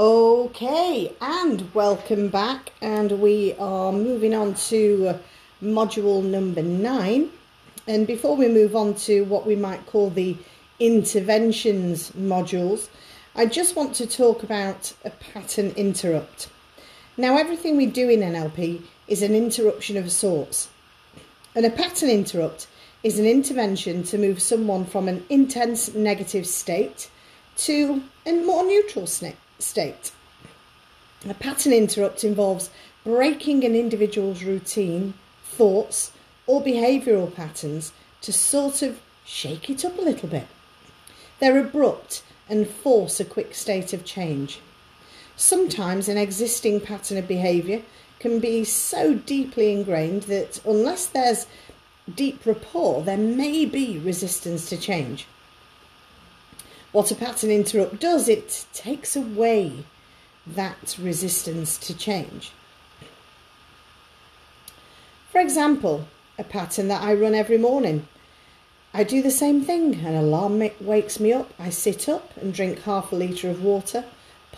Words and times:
Okay, 0.00 1.12
and 1.20 1.74
welcome 1.74 2.28
back. 2.28 2.70
And 2.80 3.20
we 3.20 3.54
are 3.58 3.90
moving 3.90 4.32
on 4.32 4.54
to 4.68 5.18
module 5.60 6.22
number 6.22 6.62
nine. 6.62 7.30
And 7.88 8.06
before 8.06 8.36
we 8.36 8.46
move 8.46 8.76
on 8.76 8.94
to 8.94 9.22
what 9.22 9.44
we 9.44 9.56
might 9.56 9.86
call 9.86 10.10
the 10.10 10.36
interventions 10.78 12.12
modules, 12.12 12.88
I 13.34 13.46
just 13.46 13.74
want 13.74 13.92
to 13.96 14.06
talk 14.06 14.44
about 14.44 14.92
a 15.04 15.10
pattern 15.10 15.72
interrupt. 15.76 16.48
Now, 17.16 17.36
everything 17.36 17.76
we 17.76 17.86
do 17.86 18.08
in 18.08 18.20
NLP 18.20 18.82
is 19.08 19.22
an 19.22 19.34
interruption 19.34 19.96
of 19.96 20.12
sorts. 20.12 20.68
And 21.56 21.66
a 21.66 21.70
pattern 21.70 22.08
interrupt 22.08 22.68
is 23.02 23.18
an 23.18 23.26
intervention 23.26 24.04
to 24.04 24.16
move 24.16 24.40
someone 24.40 24.84
from 24.84 25.08
an 25.08 25.24
intense 25.28 25.92
negative 25.92 26.46
state 26.46 27.10
to 27.56 28.04
a 28.24 28.32
more 28.44 28.64
neutral 28.64 29.08
state. 29.08 29.34
A 31.28 31.34
pattern 31.34 31.72
interrupt 31.72 32.22
involves 32.24 32.70
breaking 33.04 33.64
an 33.64 33.74
individual's 33.74 34.42
routine, 34.44 35.14
thoughts, 35.44 36.12
or 36.46 36.62
behavioural 36.62 37.34
patterns 37.34 37.92
to 38.20 38.32
sort 38.32 38.82
of 38.82 39.00
shake 39.24 39.68
it 39.68 39.84
up 39.84 39.98
a 39.98 40.02
little 40.02 40.28
bit. 40.28 40.46
They're 41.38 41.58
abrupt 41.58 42.22
and 42.48 42.68
force 42.68 43.20
a 43.20 43.24
quick 43.24 43.54
state 43.54 43.92
of 43.92 44.04
change. 44.04 44.60
Sometimes 45.36 46.08
an 46.08 46.18
existing 46.18 46.80
pattern 46.80 47.18
of 47.18 47.28
behaviour 47.28 47.82
can 48.18 48.40
be 48.40 48.64
so 48.64 49.14
deeply 49.14 49.72
ingrained 49.72 50.22
that 50.24 50.60
unless 50.64 51.06
there's 51.06 51.46
deep 52.14 52.44
rapport, 52.46 53.02
there 53.02 53.16
may 53.16 53.64
be 53.64 53.98
resistance 53.98 54.68
to 54.68 54.76
change. 54.76 55.26
What 56.92 57.10
a 57.10 57.14
pattern 57.14 57.50
interrupt 57.50 58.00
does, 58.00 58.28
it 58.28 58.66
takes 58.72 59.14
away 59.16 59.84
that 60.46 60.96
resistance 61.00 61.76
to 61.78 61.96
change. 61.96 62.52
For 65.30 65.40
example, 65.40 66.06
a 66.38 66.44
pattern 66.44 66.88
that 66.88 67.02
I 67.02 67.12
run 67.14 67.34
every 67.34 67.58
morning. 67.58 68.08
I 68.94 69.04
do 69.04 69.20
the 69.20 69.30
same 69.30 69.62
thing. 69.62 69.96
An 69.96 70.14
alarm 70.14 70.62
wakes 70.80 71.20
me 71.20 71.32
up. 71.32 71.52
I 71.58 71.68
sit 71.68 72.08
up 72.08 72.34
and 72.38 72.54
drink 72.54 72.82
half 72.82 73.12
a 73.12 73.16
litre 73.16 73.50
of 73.50 73.62
water 73.62 74.04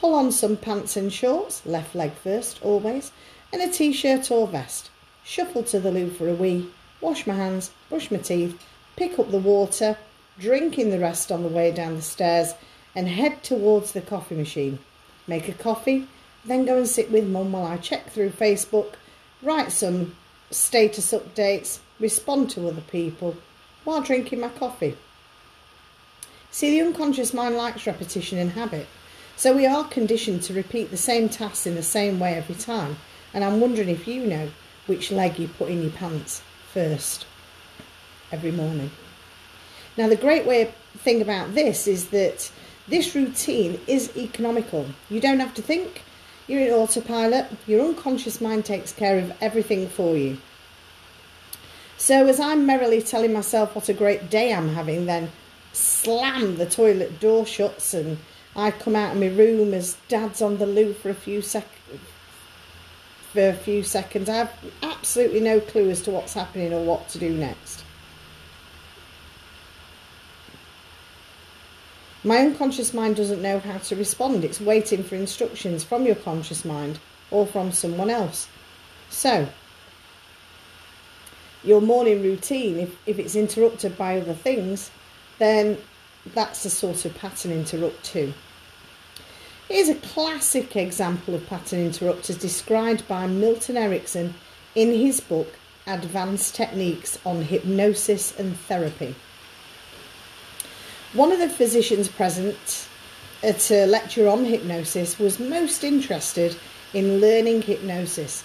pull 0.01 0.15
on 0.15 0.33
some 0.33 0.57
pants 0.57 0.97
and 0.97 1.13
shorts, 1.13 1.65
left 1.67 1.95
leg 1.95 2.13
first, 2.13 2.59
always, 2.63 3.13
and 3.53 3.61
a 3.61 3.71
t 3.71 3.93
shirt 3.93 4.31
or 4.31 4.47
vest. 4.47 4.91
Shuffle 5.23 5.63
to 5.65 5.79
the 5.79 5.91
loo 5.91 6.09
for 6.11 6.27
a 6.29 6.35
wee, 6.35 6.71
wash 7.01 7.27
my 7.27 7.35
hands, 7.35 7.71
brush 7.91 8.11
my 8.11 8.17
teeth, 8.17 8.59
pick 8.97 9.19
up 9.19 9.31
the 9.31 9.39
water, 9.39 9.99
drinking 10.41 10.91
the 10.91 10.99
rest 10.99 11.31
on 11.31 11.43
the 11.43 11.49
way 11.49 11.71
down 11.71 11.95
the 11.95 12.03
stairs, 12.03 12.55
and 12.95 13.07
head 13.07 13.43
towards 13.45 13.93
the 13.93 14.01
coffee 14.01 14.35
machine. 14.35 14.79
Make 15.27 15.49
a 15.49 15.53
coffee, 15.53 16.09
then 16.45 16.65
go 16.65 16.77
and 16.77 16.89
sit 16.89 17.13
with 17.13 17.29
mum 17.29 17.53
while 17.53 17.67
I 17.67 17.77
check 17.77 18.11
through 18.11 18.31
Facebook, 18.31 18.95
write 19.43 19.71
some 19.71 20.17
status 20.51 21.13
updates, 21.13 21.79
respond 22.01 22.51
to 22.51 22.67
other 22.67 22.81
people 22.81 23.37
while 23.85 24.03
drinking 24.03 24.41
my 24.41 24.49
coffee. 24.49 24.97
See, 26.51 26.71
the 26.71 26.85
unconscious 26.85 27.33
mind 27.33 27.57
likes 27.57 27.87
repetition 27.87 28.39
and 28.39 28.53
habit. 28.53 28.87
So 29.37 29.55
we 29.55 29.67
are 29.67 29.89
conditioned 29.89 30.43
to 30.45 30.55
repeat 30.55 30.91
the 30.91 30.97
same 30.97 31.29
tasks 31.29 31.67
in 31.67 31.77
the 31.77 31.83
same 31.83 32.19
way 32.19 32.35
every 32.35 32.57
time. 32.57 32.97
And 33.33 33.45
I'm 33.45 33.61
wondering 33.61 33.89
if 33.89 34.09
you 34.09 34.27
know 34.27 34.51
which 34.87 35.13
leg 35.13 35.39
you 35.39 35.49
put 35.49 35.71
in 35.71 35.83
your 35.83 35.93
pants 35.93 36.43
first 36.73 37.27
every 38.33 38.51
morning. 38.51 38.91
Now, 39.97 40.09
the 40.09 40.17
great 40.17 40.47
way 40.47 40.73
thing 40.99 41.21
about 41.21 41.55
this 41.55 41.87
is 41.87 42.09
that 42.09 42.51
this 42.89 43.15
routine 43.15 43.81
is 43.87 44.17
economical. 44.17 44.87
You 45.09 45.21
don't 45.21 45.41
have 45.41 45.55
to 45.55 45.63
think. 45.63 46.03
You're 46.47 46.63
in 46.63 46.73
autopilot. 46.73 47.47
Your 47.67 47.85
unconscious 47.85 48.41
mind 48.41 48.65
takes 48.65 48.93
care 48.93 49.19
of 49.19 49.33
everything 49.41 49.89
for 49.89 50.17
you. 50.17 50.39
So, 51.97 52.27
as 52.27 52.41
I'm 52.41 52.67
merrily 52.67 53.03
telling 53.03 53.33
myself 53.33 53.75
what 53.75 53.89
a 53.89 53.95
great 53.95 54.31
day 54.31 54.53
I'm 54.53 54.71
having, 54.71 55.07
then 55.07 55.31
slam 55.73 56.57
the 56.57 56.67
toilet 56.67 57.21
door 57.21 57.47
shuts 57.47 57.95
and 57.95 58.19
I 58.57 58.71
come 58.71 58.97
out 58.97 59.13
of 59.13 59.21
my 59.21 59.29
room 59.29 59.73
as 59.73 59.97
Dad's 60.09 60.43
on 60.43 60.59
the 60.59 60.67
loo 60.67 60.93
for 60.93 61.11
a 61.11 61.15
few 61.15 61.43
sec 61.43 61.67
for 63.33 63.49
a 63.49 63.55
few 63.55 63.85
seconds. 63.85 64.29
I 64.29 64.37
have 64.39 64.53
absolutely 64.83 65.41
no 65.41 65.61
clue 65.61 65.89
as 65.91 66.03
to 66.03 66.11
what's 66.11 66.35
happening 66.35 66.73
or 66.73 66.85
what 66.85 67.09
to 67.11 67.19
do 67.19 67.33
next. 67.33 67.85
My 72.23 72.39
unconscious 72.39 72.93
mind 72.93 73.17
doesn't 73.17 73.41
know 73.41 73.61
how 73.61 73.79
to 73.79 73.97
respond. 73.97 74.45
It's 74.45 74.61
waiting 74.61 75.03
for 75.03 75.15
instructions 75.15 75.85
from 75.85 76.05
your 76.05 76.17
conscious 76.17 76.65
mind 76.65 76.99
or 77.31 77.47
from 77.47 77.73
someone 77.73 78.11
else. 78.11 78.47
So, 79.09 79.49
your 81.65 81.81
morning 81.81 82.23
routine, 82.23 82.79
if, 82.79 82.97
if 83.07 83.19
it's 83.19 83.35
interrupted 83.35 83.97
by 83.97 84.19
other 84.19 84.35
things, 84.35 84.91
then 85.39 85.79
that's 86.35 86.65
a 86.67 86.71
sort 86.71 87.07
of 87.07 87.17
pattern 87.17 87.53
interrupt 87.53 88.05
too. 88.05 88.35
Here's 89.69 89.89
a 89.89 89.95
classic 89.95 90.77
example 90.77 91.35
of 91.35 91.47
pattern 91.47 91.81
interrupt 91.81 92.29
as 92.29 92.37
described 92.37 93.09
by 93.09 93.27
Milton 93.29 93.77
Erickson 93.77 94.35
in 94.75 94.93
his 94.93 95.21
book 95.21 95.55
Advanced 95.87 96.55
Techniques 96.55 97.19
on 97.25 97.43
Hypnosis 97.43 98.39
and 98.39 98.57
Therapy. 98.57 99.15
One 101.13 101.33
of 101.33 101.41
the 101.41 101.49
physicians 101.49 102.07
present 102.07 102.87
at 103.43 103.69
a 103.73 103.85
lecture 103.85 104.29
on 104.29 104.45
hypnosis 104.45 105.19
was 105.19 105.41
most 105.41 105.83
interested 105.83 106.57
in 106.95 107.21
learning 107.21 107.63
hypnosis. 107.63 108.45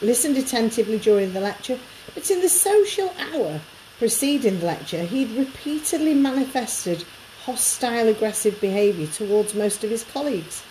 Listened 0.00 0.38
attentively 0.38 0.98
during 0.98 1.34
the 1.34 1.40
lecture, 1.40 1.78
but 2.14 2.30
in 2.30 2.40
the 2.40 2.48
social 2.48 3.12
hour 3.18 3.60
preceding 3.98 4.60
the 4.60 4.66
lecture, 4.66 5.02
he'd 5.02 5.36
repeatedly 5.36 6.14
manifested 6.14 7.04
hostile, 7.44 8.08
aggressive 8.08 8.58
behaviour 8.58 9.06
towards 9.08 9.52
most 9.52 9.84
of 9.84 9.90
his 9.90 10.02
colleagues. 10.02 10.62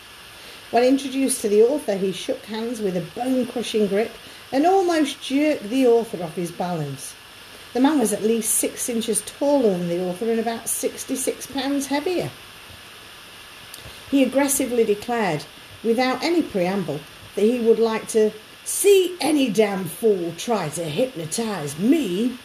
When 0.72 0.84
introduced 0.84 1.42
to 1.42 1.50
the 1.50 1.62
author, 1.62 1.98
he 1.98 2.14
shook 2.14 2.44
hands 2.46 2.82
with 2.82 2.98
a 2.98 3.20
bone 3.20 3.46
crushing 3.46 3.86
grip 3.86 4.12
and 4.52 4.66
almost 4.66 5.22
jerked 5.22 5.70
the 5.70 5.86
author 5.86 6.24
off 6.24 6.36
his 6.36 6.52
balance. 6.52 7.14
The 7.74 7.80
man 7.80 8.00
was 8.00 8.14
at 8.14 8.24
least 8.24 8.56
six 8.56 8.90
inches 8.90 9.22
taller 9.22 9.72
than 9.72 9.88
the 9.88 10.04
author 10.04 10.30
and 10.30 10.40
about 10.40 10.68
66 10.68 11.48
pounds 11.48 11.88
heavier. 11.88 12.30
He 14.10 14.24
aggressively 14.24 14.84
declared, 14.84 15.46
without 15.84 16.22
any 16.22 16.42
preamble, 16.42 17.00
that 17.36 17.44
he 17.44 17.60
would 17.60 17.80
like 17.80 18.08
to 18.10 18.32
see 18.66 19.16
any 19.22 19.50
damn 19.50 19.86
fool 19.86 20.34
try 20.38 20.70
to 20.70 20.84
hypnotise 20.84 21.80
me 21.80 22.38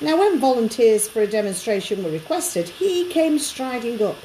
now, 0.00 0.18
when 0.18 0.40
volunteers 0.40 1.08
for 1.08 1.22
a 1.22 1.26
demonstration 1.26 2.02
were 2.02 2.10
requested, 2.10 2.68
he 2.68 3.08
came 3.08 3.38
striding 3.38 4.02
up 4.02 4.16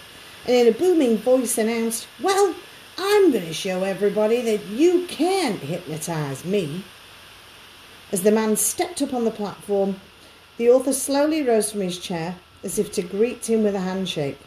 and 0.45 0.55
in 0.55 0.67
a 0.67 0.77
booming 0.77 1.17
voice 1.17 1.57
announced, 1.57 2.07
Well, 2.19 2.55
I'm 2.97 3.31
going 3.31 3.45
to 3.45 3.53
show 3.53 3.83
everybody 3.83 4.41
that 4.41 4.65
you 4.65 5.05
can't 5.07 5.59
hypnotise 5.59 6.43
me. 6.43 6.83
As 8.11 8.23
the 8.23 8.31
man 8.31 8.55
stepped 8.55 9.01
up 9.01 9.13
on 9.13 9.25
the 9.25 9.31
platform, 9.31 9.99
the 10.57 10.69
author 10.69 10.93
slowly 10.93 11.43
rose 11.43 11.71
from 11.71 11.81
his 11.81 11.99
chair 11.99 12.37
as 12.63 12.79
if 12.79 12.91
to 12.93 13.01
greet 13.01 13.49
him 13.49 13.63
with 13.63 13.75
a 13.75 13.81
handshake. 13.81 14.39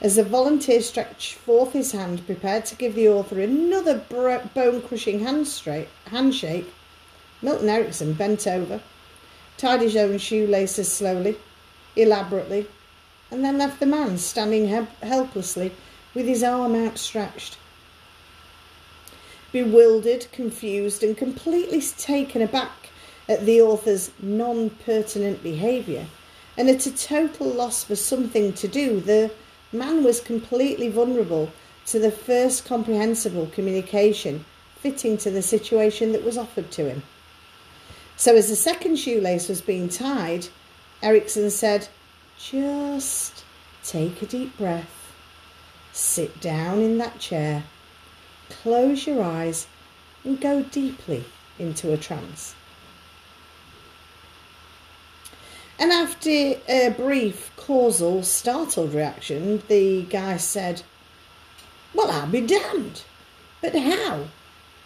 As 0.00 0.16
the 0.16 0.22
volunteer 0.22 0.80
stretched 0.80 1.34
forth 1.34 1.72
his 1.72 1.92
hand, 1.92 2.24
prepared 2.24 2.64
to 2.66 2.76
give 2.76 2.94
the 2.94 3.08
author 3.08 3.40
another 3.40 3.98
bone 3.98 4.82
crushing 4.82 5.20
handshake, 5.20 5.88
Milton 7.42 7.68
Erickson 7.68 8.14
bent 8.14 8.46
over 8.46 8.80
tied 9.58 9.82
his 9.82 9.96
own 9.96 10.16
shoelaces 10.16 10.90
slowly, 10.90 11.36
elaborately, 11.96 12.66
and 13.30 13.44
then 13.44 13.58
left 13.58 13.80
the 13.80 13.86
man 13.86 14.16
standing 14.16 14.68
helplessly 15.02 15.72
with 16.14 16.26
his 16.26 16.44
arm 16.44 16.74
outstretched. 16.74 17.58
Bewildered, 19.52 20.26
confused, 20.32 21.02
and 21.02 21.16
completely 21.16 21.80
taken 21.80 22.42
aback 22.42 22.90
at 23.28 23.44
the 23.46 23.60
author's 23.60 24.10
non 24.20 24.70
pertinent 24.70 25.42
behaviour, 25.42 26.06
and 26.56 26.68
at 26.68 26.86
a 26.86 26.96
total 26.96 27.46
loss 27.46 27.84
for 27.84 27.96
something 27.96 28.52
to 28.54 28.68
do, 28.68 29.00
the 29.00 29.30
man 29.72 30.02
was 30.02 30.20
completely 30.20 30.88
vulnerable 30.88 31.52
to 31.86 31.98
the 31.98 32.10
first 32.10 32.64
comprehensible 32.64 33.46
communication 33.46 34.44
fitting 34.80 35.16
to 35.18 35.30
the 35.30 35.42
situation 35.42 36.12
that 36.12 36.24
was 36.24 36.38
offered 36.38 36.70
to 36.70 36.88
him. 36.88 37.02
So, 38.16 38.36
as 38.36 38.48
the 38.48 38.56
second 38.56 38.96
shoelace 38.96 39.48
was 39.48 39.60
being 39.60 39.88
tied, 39.88 40.48
Erickson 41.02 41.50
said, 41.50 41.88
Just 42.38 43.44
take 43.84 44.20
a 44.22 44.26
deep 44.26 44.56
breath, 44.58 45.14
sit 45.92 46.40
down 46.40 46.80
in 46.80 46.98
that 46.98 47.18
chair, 47.18 47.64
close 48.48 49.06
your 49.06 49.22
eyes, 49.22 49.66
and 50.24 50.40
go 50.40 50.62
deeply 50.62 51.24
into 51.58 51.92
a 51.92 51.96
trance. 51.96 52.54
And 55.78 55.92
after 55.92 56.56
a 56.68 56.94
brief, 56.96 57.52
causal, 57.56 58.24
startled 58.24 58.94
reaction, 58.94 59.62
the 59.68 60.02
guy 60.02 60.36
said, 60.36 60.82
Well, 61.94 62.10
I'll 62.10 62.26
be 62.26 62.40
damned. 62.40 63.02
But 63.60 63.74
how? 63.76 64.24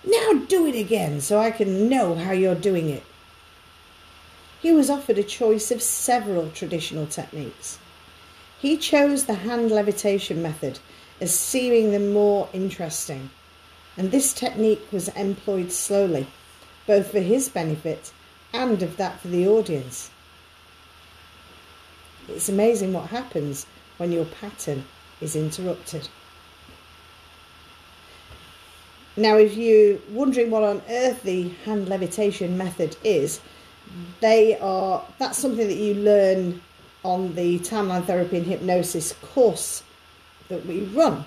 Now 0.05 0.33
do 0.49 0.67
it 0.67 0.75
again 0.75 1.21
so 1.21 1.39
I 1.39 1.51
can 1.51 1.89
know 1.89 2.15
how 2.15 2.33
you're 2.33 2.55
doing 2.55 2.91
it. 2.91 3.05
He 4.61 4.73
was 4.73 4.91
offered 4.91 5.19
a 5.19 5.23
choice 5.23 5.71
of 5.71 5.83
several 5.83 6.51
traditional 6.51 7.07
techniques. 7.07 7.79
He 8.61 8.77
chose 8.77 9.25
the 9.25 9.35
hand 9.35 9.71
levitation 9.71 10.43
method 10.43 10.79
as 11.21 11.35
seeming 11.35 11.91
the 11.93 11.99
more 11.99 12.49
interesting, 12.53 13.31
and 13.97 14.11
this 14.11 14.33
technique 14.33 14.87
was 14.91 15.09
employed 15.09 15.73
slowly, 15.73 16.27
both 16.87 17.11
for 17.11 17.21
his 17.21 17.49
benefit 17.49 18.13
and 18.53 18.83
of 18.83 18.97
that 18.97 19.21
for 19.21 19.29
the 19.29 19.47
audience. 19.47 20.11
It's 22.29 22.49
amazing 22.49 22.93
what 22.93 23.11
happens 23.11 23.67
when 23.97 24.13
your 24.13 24.25
pattern 24.25 24.85
is 25.21 25.37
interrupted. 25.37 26.09
Now, 29.17 29.37
if 29.37 29.57
you're 29.57 29.99
wondering 30.11 30.51
what 30.51 30.63
on 30.63 30.83
earth 30.89 31.23
the 31.23 31.51
hand 31.65 31.89
levitation 31.89 32.57
method 32.57 32.97
is, 33.05 33.41
they 34.21 34.59
are 34.59 35.05
that's 35.19 35.39
something 35.39 35.69
that 35.69 35.77
you 35.77 35.95
learn 35.95 36.63
on 37.03 37.35
the 37.35 37.59
timeline 37.59 38.05
therapy 38.07 38.39
and 38.39 38.47
hypnosis 38.47 39.13
course 39.21 39.83
that 40.49 40.65
we 40.65 40.85
run. 40.85 41.25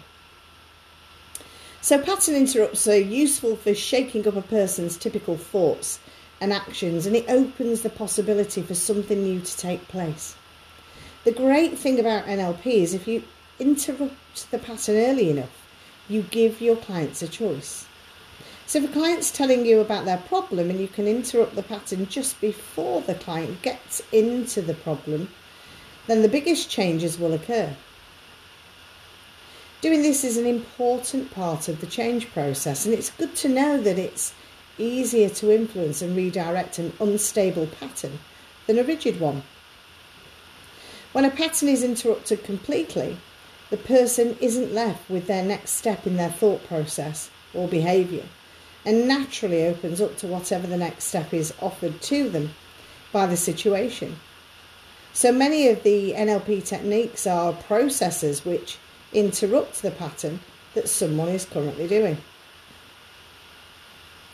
So, 1.85 1.99
pattern 1.99 2.33
interrupts 2.33 2.87
are 2.87 2.97
useful 2.97 3.55
for 3.57 3.75
shaking 3.75 4.27
up 4.27 4.35
a 4.35 4.41
person's 4.41 4.97
typical 4.97 5.37
thoughts 5.37 5.99
and 6.41 6.51
actions, 6.51 7.05
and 7.05 7.15
it 7.15 7.29
opens 7.29 7.81
the 7.81 7.91
possibility 7.91 8.63
for 8.63 8.73
something 8.73 9.21
new 9.21 9.39
to 9.39 9.57
take 9.57 9.87
place. 9.87 10.35
The 11.25 11.31
great 11.31 11.77
thing 11.77 11.99
about 11.99 12.25
NLP 12.25 12.65
is 12.65 12.95
if 12.95 13.07
you 13.07 13.21
interrupt 13.59 14.49
the 14.49 14.57
pattern 14.57 14.95
early 14.95 15.29
enough, 15.29 15.67
you 16.09 16.23
give 16.23 16.59
your 16.59 16.75
clients 16.75 17.21
a 17.21 17.27
choice. 17.27 17.85
So 18.65 18.79
if 18.79 18.89
a 18.89 18.93
client's 18.93 19.29
telling 19.29 19.63
you 19.63 19.79
about 19.79 20.05
their 20.05 20.17
problem 20.17 20.71
and 20.71 20.79
you 20.79 20.87
can 20.87 21.07
interrupt 21.07 21.55
the 21.55 21.61
pattern 21.61 22.07
just 22.07 22.41
before 22.41 23.01
the 23.01 23.13
client 23.13 23.61
gets 23.61 24.01
into 24.11 24.63
the 24.63 24.73
problem, 24.73 25.29
then 26.07 26.23
the 26.23 26.29
biggest 26.29 26.67
changes 26.67 27.19
will 27.19 27.33
occur. 27.33 27.75
Doing 29.85 30.01
this 30.01 30.23
is 30.23 30.37
an 30.37 30.47
important 30.47 31.29
part 31.29 31.67
of 31.67 31.79
the 31.79 31.85
change 31.85 32.31
process, 32.33 32.85
and 32.85 32.93
it's 32.95 33.11
good 33.11 33.35
to 33.35 33.47
know 33.47 33.79
that 33.79 33.99
it's 33.99 34.33
easier 34.79 35.29
to 35.29 35.51
influence 35.53 36.01
and 36.01 36.17
redirect 36.17 36.79
an 36.79 36.91
unstable 36.99 37.67
pattern 37.67 38.17
than 38.65 38.79
a 38.79 38.83
rigid 38.83 39.19
one. 39.19 39.43
When 41.11 41.23
a 41.23 41.29
pattern 41.29 41.69
is 41.69 41.83
interrupted 41.83 42.43
completely, 42.43 43.17
the 43.69 43.77
person 43.77 44.35
isn't 44.41 44.73
left 44.73 45.07
with 45.07 45.27
their 45.27 45.45
next 45.45 45.73
step 45.73 46.07
in 46.07 46.17
their 46.17 46.31
thought 46.31 46.65
process 46.65 47.29
or 47.53 47.67
behaviour 47.67 48.25
and 48.85 49.07
naturally 49.07 49.67
opens 49.67 50.01
up 50.01 50.17
to 50.17 50.25
whatever 50.25 50.65
the 50.65 50.77
next 50.77 51.03
step 51.03 51.31
is 51.31 51.53
offered 51.61 52.01
to 52.01 52.27
them 52.27 52.55
by 53.11 53.27
the 53.27 53.37
situation. 53.37 54.15
So 55.13 55.31
many 55.31 55.67
of 55.67 55.83
the 55.83 56.13
NLP 56.13 56.65
techniques 56.65 57.27
are 57.27 57.53
processes 57.53 58.43
which 58.43 58.79
interrupt 59.15 59.81
the 59.81 59.91
pattern 59.91 60.41
that 60.73 60.89
someone 60.89 61.29
is 61.29 61.45
currently 61.45 61.87
doing. 61.87 62.17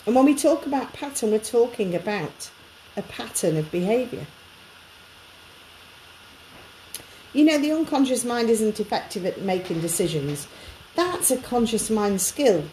And 0.06 0.16
when 0.16 0.26
we 0.26 0.36
talk 0.36 0.66
about 0.66 0.94
pattern, 0.94 1.32
we're 1.32 1.40
talking 1.40 1.94
about 1.94 2.50
a 2.98 3.04
pattern 3.04 3.56
of 3.56 3.72
behaviour. 3.72 4.26
You 7.34 7.46
know, 7.46 7.60
the 7.60 7.72
unconscious 7.72 8.26
mind 8.26 8.50
isn't 8.50 8.80
effective 8.80 9.26
at 9.26 9.42
making 9.42 9.80
decisions. 9.80 10.48
That's 10.96 11.32
a 11.32 11.38
conscious 11.38 11.90
mind 11.90 12.20
skill. 12.20 12.66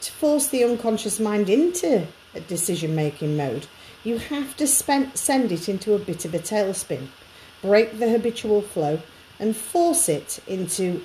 To 0.00 0.12
force 0.12 0.48
the 0.48 0.64
unconscious 0.64 1.20
mind 1.20 1.50
into 1.50 2.06
a 2.34 2.40
decision 2.40 2.94
making 2.94 3.36
mode, 3.36 3.66
you 4.02 4.16
have 4.18 4.56
to 4.56 4.66
spend, 4.66 5.16
send 5.16 5.52
it 5.52 5.68
into 5.68 5.94
a 5.94 5.98
bit 5.98 6.24
of 6.24 6.34
a 6.34 6.38
tailspin, 6.38 7.08
break 7.60 7.98
the 7.98 8.08
habitual 8.08 8.62
flow, 8.62 9.02
and 9.38 9.54
force 9.54 10.08
it 10.08 10.40
into 10.46 11.02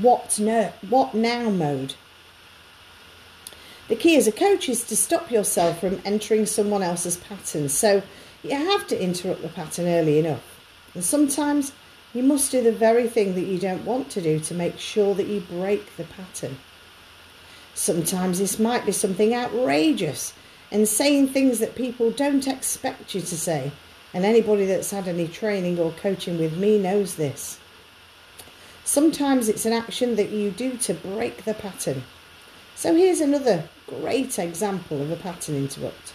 what, 0.00 0.38
no, 0.38 0.72
what 0.88 1.14
now 1.14 1.50
mode. 1.50 1.94
The 3.88 3.96
key 3.96 4.16
as 4.16 4.26
a 4.26 4.32
coach 4.32 4.68
is 4.68 4.82
to 4.84 4.96
stop 4.96 5.30
yourself 5.30 5.80
from 5.80 6.00
entering 6.04 6.46
someone 6.46 6.82
else's 6.82 7.16
pattern. 7.18 7.68
So 7.68 8.02
you 8.42 8.50
have 8.50 8.86
to 8.88 9.00
interrupt 9.00 9.42
the 9.42 9.48
pattern 9.48 9.86
early 9.86 10.18
enough. 10.18 10.42
And 10.94 11.04
sometimes 11.04 11.72
you 12.12 12.22
must 12.22 12.50
do 12.50 12.62
the 12.62 12.72
very 12.72 13.08
thing 13.08 13.34
that 13.34 13.46
you 13.46 13.58
don't 13.58 13.84
want 13.84 14.10
to 14.10 14.22
do 14.22 14.40
to 14.40 14.54
make 14.54 14.78
sure 14.78 15.14
that 15.14 15.28
you 15.28 15.40
break 15.40 15.96
the 15.96 16.04
pattern. 16.04 16.56
Sometimes 17.74 18.38
this 18.38 18.58
might 18.58 18.86
be 18.86 18.92
something 18.92 19.34
outrageous 19.34 20.32
and 20.72 20.88
saying 20.88 21.28
things 21.28 21.58
that 21.58 21.76
people 21.76 22.10
don't 22.10 22.48
expect 22.48 23.14
you 23.14 23.20
to 23.20 23.36
say. 23.36 23.70
And 24.14 24.24
anybody 24.24 24.64
that's 24.64 24.90
had 24.90 25.06
any 25.08 25.28
training 25.28 25.78
or 25.78 25.92
coaching 25.92 26.38
with 26.38 26.56
me 26.56 26.78
knows 26.78 27.16
this. 27.16 27.60
Sometimes 28.86 29.48
it's 29.48 29.66
an 29.66 29.72
action 29.72 30.14
that 30.14 30.30
you 30.30 30.52
do 30.52 30.76
to 30.76 30.94
break 30.94 31.44
the 31.44 31.54
pattern. 31.54 32.04
So 32.76 32.94
here's 32.94 33.20
another 33.20 33.68
great 33.88 34.38
example 34.38 35.02
of 35.02 35.10
a 35.10 35.16
pattern 35.16 35.56
interrupt. 35.56 36.14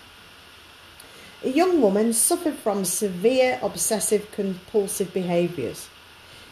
A 1.44 1.50
young 1.50 1.82
woman 1.82 2.14
suffered 2.14 2.54
from 2.54 2.86
severe 2.86 3.60
obsessive 3.62 4.32
compulsive 4.32 5.14
behaviours. 5.14 5.90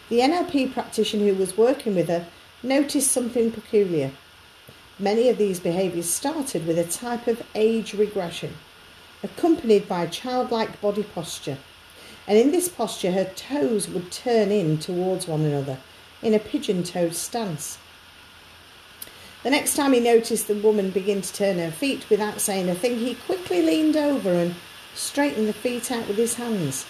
The 0.10 0.20
NLP 0.20 0.74
practitioner 0.74 1.28
who 1.28 1.36
was 1.36 1.58
working 1.58 1.96
with 1.96 2.10
her 2.10 2.28
noticed 2.62 3.14
something 3.14 3.50
peculiar. 3.50 4.12
Many 5.00 5.30
of 5.30 5.38
these 5.38 5.62
behaviours 5.62 6.10
started 6.10 6.68
with 6.68 6.78
a 6.78 6.84
type 6.84 7.28
of 7.28 7.42
age 7.56 7.94
regression, 7.94 8.56
accompanied 9.24 9.88
by 9.88 10.06
childlike 10.08 10.82
body 10.82 11.04
posture. 11.04 11.60
And 12.28 12.38
in 12.38 12.52
this 12.52 12.68
posture, 12.68 13.14
her 13.14 13.32
toes 13.38 13.88
would 13.88 14.12
turn 14.12 14.52
in 14.52 14.80
towards 14.80 15.26
one 15.26 15.46
another 15.46 15.78
in 16.22 16.34
a 16.34 16.40
pigeon 16.40 16.84
toed 16.84 17.16
stance. 17.16 17.78
The 19.44 19.50
next 19.50 19.76
time 19.76 19.94
he 19.94 20.00
noticed 20.02 20.48
the 20.48 20.56
woman 20.56 20.90
begin 20.90 21.22
to 21.22 21.34
turn 21.34 21.60
her 21.60 21.72
feet 21.72 22.10
without 22.10 22.42
saying 22.42 22.70
a 22.70 22.76
thing, 22.76 23.00
he 23.00 23.16
quickly 23.16 23.62
leaned 23.62 23.96
over 23.96 24.34
and 24.34 24.56
straightened 24.94 25.48
the 25.48 25.54
feet 25.54 25.92
out 25.92 26.08
with 26.08 26.18
his 26.18 26.36
hands. 26.36 26.86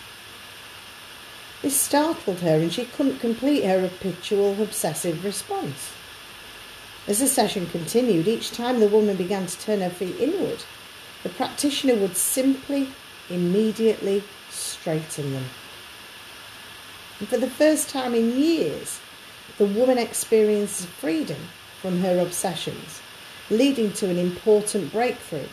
This 1.62 1.80
startled 1.80 2.40
her 2.40 2.56
and 2.56 2.74
she 2.74 2.86
couldn't 2.86 3.20
complete 3.20 3.66
her 3.66 3.82
habitual 3.82 4.62
obsessive 4.62 5.24
response. 5.24 5.92
As 7.08 7.20
the 7.20 7.28
session 7.28 7.68
continued, 7.68 8.28
each 8.28 8.52
time 8.52 8.80
the 8.80 8.88
woman 8.88 9.16
began 9.16 9.46
to 9.46 9.60
turn 9.60 9.82
her 9.82 9.90
feet 9.90 10.20
inward, 10.20 10.64
the 11.24 11.30
practitioner 11.30 11.96
would 11.96 12.16
simply, 12.16 12.90
immediately 13.30 14.24
straighten 14.50 15.34
them. 15.34 15.46
And 17.20 17.28
for 17.28 17.38
the 17.38 17.50
first 17.50 17.90
time 17.90 18.16
in 18.16 18.38
years, 18.38 19.00
the 19.60 19.66
woman 19.66 19.98
experiences 19.98 20.86
freedom 20.86 21.38
from 21.82 22.00
her 22.00 22.20
obsessions, 22.20 23.02
leading 23.50 23.92
to 23.92 24.10
an 24.10 24.18
important 24.18 24.92
breakthrough 24.92 25.48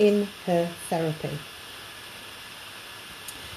in 0.00 0.26
her 0.46 0.68
therapy. 0.90 1.30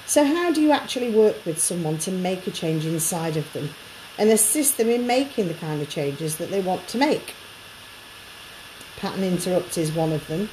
So, 0.06 0.24
how 0.24 0.52
do 0.52 0.60
you 0.60 0.70
actually 0.70 1.10
work 1.10 1.44
with 1.44 1.60
someone 1.60 1.98
to 1.98 2.12
make 2.12 2.46
a 2.46 2.52
change 2.52 2.86
inside 2.86 3.36
of 3.36 3.52
them 3.52 3.70
and 4.16 4.30
assist 4.30 4.76
them 4.76 4.88
in 4.88 5.08
making 5.08 5.48
the 5.48 5.54
kind 5.54 5.82
of 5.82 5.88
changes 5.88 6.36
that 6.36 6.50
they 6.50 6.60
want 6.60 6.86
to 6.88 6.98
make? 6.98 7.34
Pattern 8.96 9.24
interrupt 9.24 9.76
is 9.76 9.92
one 9.92 10.12
of 10.12 10.26
them, 10.28 10.50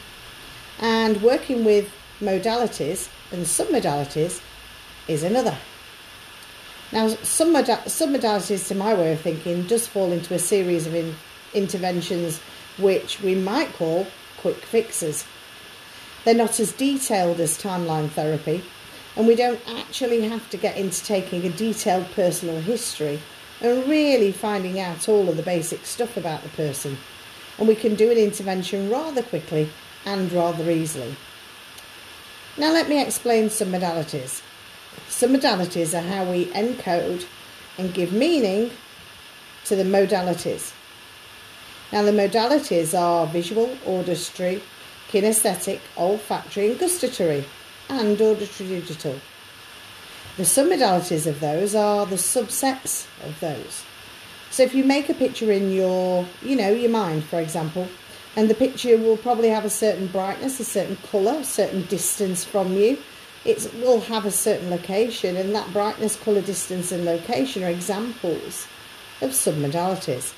and 0.80 1.22
working 1.22 1.64
with 1.64 1.92
modalities 2.20 3.10
and 3.32 3.46
submodalities 3.46 4.42
is 5.08 5.22
another. 5.22 5.58
Now, 6.92 7.10
some, 7.10 7.54
submodalities, 7.54 8.68
to 8.70 8.76
my 8.76 8.94
way 8.94 9.12
of 9.12 9.22
thinking, 9.22 9.68
does 9.68 9.88
fall 9.88 10.12
into 10.12 10.34
a 10.34 10.40
series 10.40 10.88
of 10.88 10.96
in- 10.96 11.16
interventions 11.54 12.40
which 12.78 13.22
we 13.22 13.36
might 13.36 13.74
call 13.74 14.08
quick 14.38 14.58
fixes. 14.58 15.26
They're 16.24 16.34
not 16.34 16.60
as 16.60 16.72
detailed 16.72 17.40
as 17.40 17.62
timeline 17.62 18.10
therapy, 18.10 18.64
and 19.16 19.28
we 19.28 19.36
don't 19.36 19.60
actually 19.68 20.22
have 20.30 20.50
to 20.52 20.58
get 20.58 20.78
into 20.78 21.04
taking 21.04 21.46
a 21.46 21.50
detailed 21.50 22.10
personal 22.12 22.62
history 22.62 23.20
and 23.62 23.88
really 23.88 24.32
finding 24.32 24.80
out 24.80 25.10
all 25.10 25.28
of 25.28 25.36
the 25.38 25.44
basic 25.44 25.86
stuff 25.86 26.16
about 26.16 26.44
the 26.44 26.50
person. 26.50 26.98
And 27.58 27.68
we 27.68 27.76
can 27.76 27.96
do 27.96 28.12
an 28.12 28.18
intervention 28.18 28.90
rather 28.90 29.24
quickly 29.24 29.70
and 30.06 30.32
rather 30.32 30.70
easily. 30.70 31.16
Now, 32.58 32.72
let 32.72 32.88
me 32.88 33.02
explain 33.02 33.50
submodalities. 33.50 34.42
Submodalities 35.10 35.98
are 35.98 36.02
how 36.02 36.30
we 36.30 36.46
encode 36.48 37.26
and 37.78 37.94
give 37.94 38.12
meaning 38.12 38.72
to 39.66 39.76
the 39.76 39.84
modalities. 39.84 40.74
Now, 41.92 42.04
the 42.04 42.12
modalities 42.12 42.98
are 42.98 43.26
visual, 43.28 43.78
auditory, 43.86 44.62
kinesthetic, 45.10 45.80
olfactory, 45.98 46.72
and 46.72 46.80
gustatory 46.80 47.46
and 47.90 48.20
auditory 48.22 48.70
digital. 48.70 49.20
The 50.36 50.44
submodalities 50.44 51.26
of 51.26 51.40
those 51.40 51.74
are 51.74 52.06
the 52.06 52.16
subsets 52.16 53.08
of 53.26 53.40
those. 53.40 53.84
So 54.52 54.64
if 54.64 54.76
you 54.76 54.84
make 54.84 55.10
a 55.10 55.14
picture 55.14 55.52
in 55.52 55.72
your, 55.72 56.26
you 56.42 56.56
know, 56.56 56.72
your 56.72 56.90
mind, 56.90 57.24
for 57.24 57.40
example, 57.40 57.88
and 58.36 58.50
the 58.50 58.56
picture 58.56 58.98
will 58.98 59.18
probably 59.18 59.50
have 59.50 59.66
a 59.66 59.70
certain 59.70 60.08
brightness, 60.08 60.60
a 60.60 60.64
certain 60.64 60.98
colour, 61.10 61.40
a 61.40 61.44
certain 61.44 61.84
distance 61.84 62.44
from 62.44 62.74
you. 62.74 62.98
It 63.48 63.74
will 63.76 64.02
have 64.02 64.26
a 64.26 64.32
certain 64.32 64.70
location, 64.70 65.38
and 65.38 65.56
that 65.56 65.72
brightness, 65.72 66.18
colour, 66.18 66.42
distance, 66.42 66.92
and 66.92 67.06
location 67.06 67.64
are 67.64 67.70
examples 67.70 68.68
of 69.22 69.30
submodalities. 69.32 70.34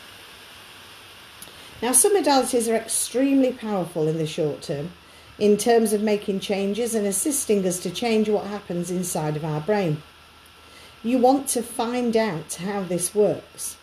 Now, 1.81 1.89
submodalities 1.89 2.71
are 2.71 2.75
extremely 2.75 3.51
powerful 3.51 4.07
in 4.07 4.19
the 4.19 4.27
short 4.27 4.61
term 4.61 4.91
in 5.39 5.57
terms 5.57 5.91
of 5.91 6.03
making 6.03 6.41
changes 6.41 6.93
and 6.93 7.07
assisting 7.07 7.65
us 7.65 7.79
to 7.79 7.89
change 7.89 8.29
what 8.29 8.45
happens 8.45 8.91
inside 8.91 9.35
of 9.35 9.43
our 9.43 9.61
brain. 9.61 10.03
You 11.01 11.17
want 11.17 11.47
to 11.49 11.63
find 11.63 12.15
out 12.15 12.53
how 12.53 12.83
this 12.83 13.15
works. 13.15 13.75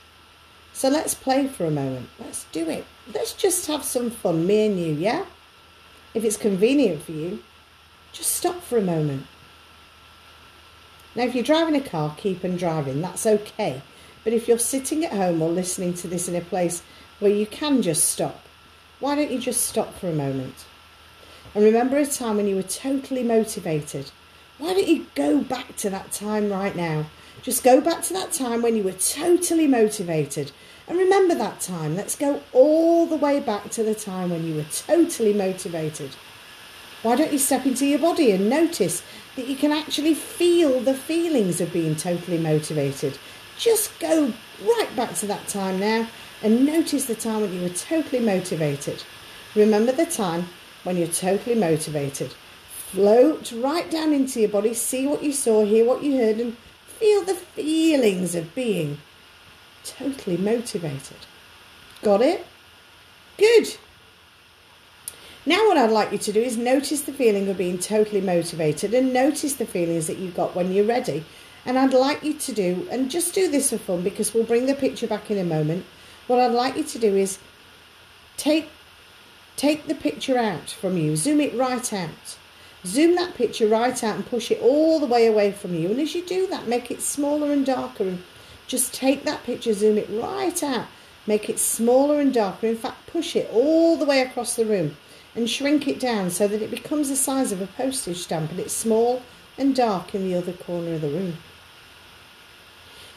So 0.72 0.88
let's 0.88 1.14
play 1.14 1.48
for 1.48 1.64
a 1.64 1.70
moment. 1.70 2.10
Let's 2.20 2.44
do 2.52 2.68
it. 2.68 2.84
Let's 3.12 3.32
just 3.32 3.66
have 3.66 3.82
some 3.82 4.10
fun, 4.10 4.46
me 4.46 4.66
and 4.66 4.78
you, 4.78 4.92
yeah? 4.92 5.24
If 6.14 6.22
it's 6.22 6.36
convenient 6.36 7.02
for 7.02 7.12
you, 7.12 7.42
just 8.16 8.34
stop 8.34 8.62
for 8.62 8.78
a 8.78 8.82
moment. 8.82 9.26
Now, 11.14 11.24
if 11.24 11.34
you're 11.34 11.44
driving 11.44 11.76
a 11.76 11.80
car, 11.80 12.14
keep 12.16 12.44
on 12.44 12.56
driving. 12.56 13.00
That's 13.00 13.26
okay. 13.26 13.82
But 14.24 14.32
if 14.32 14.48
you're 14.48 14.58
sitting 14.58 15.04
at 15.04 15.12
home 15.12 15.40
or 15.40 15.50
listening 15.50 15.94
to 15.94 16.08
this 16.08 16.28
in 16.28 16.34
a 16.34 16.40
place 16.40 16.82
where 17.20 17.30
you 17.30 17.46
can 17.46 17.82
just 17.82 18.10
stop, 18.10 18.42
why 19.00 19.14
don't 19.14 19.30
you 19.30 19.38
just 19.38 19.62
stop 19.62 19.94
for 19.94 20.08
a 20.08 20.14
moment? 20.14 20.64
And 21.54 21.64
remember 21.64 21.96
a 21.96 22.06
time 22.06 22.36
when 22.36 22.46
you 22.46 22.56
were 22.56 22.62
totally 22.62 23.22
motivated. 23.22 24.10
Why 24.58 24.74
don't 24.74 24.88
you 24.88 25.06
go 25.14 25.40
back 25.40 25.76
to 25.76 25.90
that 25.90 26.12
time 26.12 26.50
right 26.50 26.74
now? 26.74 27.06
Just 27.42 27.62
go 27.62 27.80
back 27.80 28.02
to 28.04 28.12
that 28.14 28.32
time 28.32 28.62
when 28.62 28.76
you 28.76 28.82
were 28.82 28.92
totally 28.92 29.66
motivated. 29.66 30.52
And 30.88 30.98
remember 30.98 31.34
that 31.34 31.60
time. 31.60 31.96
Let's 31.96 32.16
go 32.16 32.42
all 32.52 33.06
the 33.06 33.16
way 33.16 33.40
back 33.40 33.70
to 33.70 33.82
the 33.82 33.94
time 33.94 34.30
when 34.30 34.46
you 34.46 34.54
were 34.54 34.64
totally 34.64 35.32
motivated. 35.32 36.10
Why 37.06 37.14
don't 37.14 37.32
you 37.32 37.38
step 37.38 37.64
into 37.64 37.86
your 37.86 38.00
body 38.00 38.32
and 38.32 38.50
notice 38.50 39.00
that 39.36 39.46
you 39.46 39.54
can 39.54 39.70
actually 39.70 40.12
feel 40.12 40.80
the 40.80 40.92
feelings 40.92 41.60
of 41.60 41.72
being 41.72 41.94
totally 41.94 42.36
motivated? 42.36 43.16
Just 43.56 43.96
go 44.00 44.32
right 44.60 44.96
back 44.96 45.14
to 45.18 45.26
that 45.26 45.46
time 45.46 45.78
now 45.78 46.08
and 46.42 46.66
notice 46.66 47.04
the 47.04 47.14
time 47.14 47.42
when 47.42 47.52
you 47.54 47.62
were 47.62 47.68
totally 47.68 48.18
motivated. 48.18 49.04
Remember 49.54 49.92
the 49.92 50.04
time 50.04 50.48
when 50.82 50.96
you're 50.96 51.06
totally 51.06 51.54
motivated. 51.54 52.34
Float 52.70 53.52
right 53.52 53.88
down 53.88 54.12
into 54.12 54.40
your 54.40 54.48
body, 54.48 54.74
see 54.74 55.06
what 55.06 55.22
you 55.22 55.30
saw, 55.30 55.64
hear 55.64 55.84
what 55.84 56.02
you 56.02 56.16
heard, 56.16 56.40
and 56.40 56.56
feel 56.98 57.22
the 57.22 57.34
feelings 57.34 58.34
of 58.34 58.52
being 58.52 58.98
totally 59.84 60.38
motivated. 60.38 61.18
Got 62.02 62.22
it? 62.22 62.44
Good. 63.38 63.76
Now, 65.46 65.66
what 65.68 65.78
I'd 65.78 65.90
like 65.90 66.12
you 66.12 66.18
to 66.18 66.32
do 66.32 66.40
is 66.40 66.56
notice 66.56 67.02
the 67.02 67.12
feeling 67.12 67.48
of 67.48 67.56
being 67.56 67.78
totally 67.78 68.20
motivated 68.20 68.92
and 68.92 69.12
notice 69.12 69.54
the 69.54 69.64
feelings 69.64 70.08
that 70.08 70.18
you 70.18 70.30
got 70.30 70.56
when 70.56 70.72
you're 70.72 70.84
ready. 70.84 71.24
And 71.64 71.78
I'd 71.78 71.94
like 71.94 72.22
you 72.22 72.34
to 72.34 72.52
do, 72.52 72.86
and 72.90 73.10
just 73.10 73.34
do 73.34 73.50
this 73.50 73.70
for 73.70 73.78
fun 73.78 74.02
because 74.02 74.34
we'll 74.34 74.44
bring 74.44 74.66
the 74.66 74.74
picture 74.74 75.06
back 75.06 75.30
in 75.30 75.38
a 75.38 75.44
moment. 75.44 75.84
What 76.26 76.40
I'd 76.40 76.52
like 76.52 76.76
you 76.76 76.84
to 76.84 76.98
do 76.98 77.16
is 77.16 77.38
take 78.36 78.68
Take 79.56 79.86
the 79.86 79.94
picture 79.94 80.36
out 80.36 80.68
from 80.68 80.98
you, 80.98 81.16
zoom 81.16 81.40
it 81.40 81.54
right 81.54 81.92
out. 81.92 82.36
Zoom 82.84 83.16
that 83.16 83.34
picture 83.34 83.66
right 83.66 84.04
out 84.04 84.16
and 84.16 84.26
push 84.26 84.50
it 84.50 84.60
all 84.60 85.00
the 85.00 85.06
way 85.06 85.26
away 85.26 85.50
from 85.50 85.74
you. 85.74 85.90
And 85.90 85.98
as 85.98 86.14
you 86.14 86.22
do 86.24 86.46
that, 86.48 86.68
make 86.68 86.90
it 86.90 87.00
smaller 87.00 87.50
and 87.50 87.64
darker. 87.64 88.04
And 88.04 88.22
just 88.66 88.92
take 88.92 89.24
that 89.24 89.44
picture, 89.44 89.72
zoom 89.72 89.96
it 89.96 90.08
right 90.10 90.62
out, 90.62 90.86
make 91.26 91.48
it 91.48 91.58
smaller 91.58 92.20
and 92.20 92.34
darker. 92.34 92.66
In 92.66 92.76
fact, 92.76 93.06
push 93.06 93.34
it 93.34 93.48
all 93.50 93.96
the 93.96 94.04
way 94.04 94.20
across 94.20 94.56
the 94.56 94.66
room 94.66 94.96
and 95.36 95.48
shrink 95.48 95.86
it 95.86 96.00
down 96.00 96.30
so 96.30 96.48
that 96.48 96.62
it 96.62 96.70
becomes 96.70 97.10
the 97.10 97.16
size 97.16 97.52
of 97.52 97.60
a 97.60 97.66
postage 97.66 98.16
stamp 98.16 98.50
and 98.50 98.58
it's 98.58 98.72
small 98.72 99.22
and 99.58 99.76
dark 99.76 100.14
in 100.14 100.24
the 100.24 100.34
other 100.34 100.52
corner 100.52 100.94
of 100.94 101.02
the 101.02 101.08
room. 101.08 101.36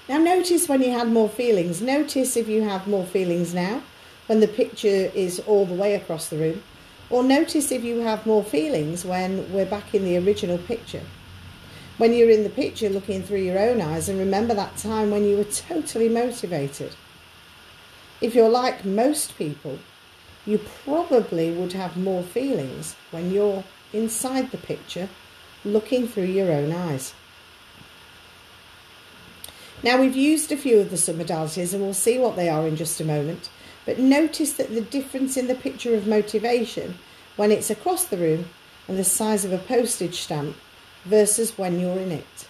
Now, 0.10 0.18
notice 0.18 0.68
when 0.68 0.82
you 0.82 0.92
had 0.92 1.08
more 1.08 1.30
feelings. 1.30 1.82
Notice 1.82 2.36
if 2.36 2.48
you 2.48 2.64
have 2.64 2.88
more 2.88 3.06
feelings 3.06 3.54
now 3.54 3.84
when 4.28 4.40
the 4.40 4.48
picture 4.48 5.12
is 5.16 5.40
all 5.48 5.66
the 5.66 5.74
way 5.74 5.96
across 5.96 6.30
the 6.30 6.38
room, 6.38 6.62
or 7.10 7.24
notice 7.24 7.72
if 7.72 7.84
you 7.84 8.02
have 8.02 8.28
more 8.28 8.44
feelings 8.44 9.04
when 9.04 9.52
we're 9.52 9.66
back 9.66 9.96
in 9.96 10.04
the 10.04 10.18
original 10.18 10.60
picture. 10.60 11.02
When 11.98 12.14
you're 12.14 12.30
in 12.30 12.44
the 12.44 12.50
picture 12.50 12.90
looking 12.90 13.24
through 13.24 13.42
your 13.42 13.58
own 13.58 13.82
eyes 13.82 14.08
and 14.08 14.20
remember 14.20 14.54
that 14.54 14.78
time 14.78 15.10
when 15.10 15.26
you 15.26 15.38
were 15.38 15.46
totally 15.46 16.10
motivated. 16.10 16.96
If 18.22 18.36
you're 18.36 18.50
like 18.50 18.86
most 18.86 19.38
people, 19.38 19.80
you 20.46 20.60
probably 20.84 21.52
would 21.52 21.74
have 21.74 21.98
more 21.98 22.24
feelings 22.24 22.96
when 23.12 23.32
you're 23.32 23.64
inside 23.94 24.52
the 24.52 24.58
picture 24.58 25.10
looking 25.66 26.08
through 26.08 26.24
your 26.24 26.52
own 26.52 26.72
eyes. 26.72 27.14
Now 29.82 30.00
we've 30.00 30.16
used 30.16 30.52
a 30.52 30.58
few 30.58 30.80
of 30.80 30.90
the 30.90 30.98
submodalities 30.98 31.74
and 31.74 31.82
we'll 31.82 31.94
see 31.94 32.18
what 32.18 32.36
they 32.36 32.50
are 32.50 32.68
in 32.68 32.76
just 32.76 33.00
a 33.00 33.06
moment. 33.06 33.50
But 33.86 34.00
notice 34.00 34.54
that 34.54 34.70
the 34.70 34.82
difference 34.82 35.38
in 35.38 35.48
the 35.48 35.56
picture 35.56 35.96
of 35.96 36.08
motivation 36.08 37.00
when 37.38 37.52
it's 37.52 37.70
across 37.70 38.06
the 38.06 38.18
room 38.18 38.46
and 38.88 38.98
the 38.98 39.04
size 39.04 39.46
of 39.46 39.54
a 39.54 39.58
postage 39.58 40.22
stamp 40.22 40.56
versus 41.06 41.58
when 41.58 41.80
you're 41.80 41.98
in 41.98 42.12
it. 42.12 42.48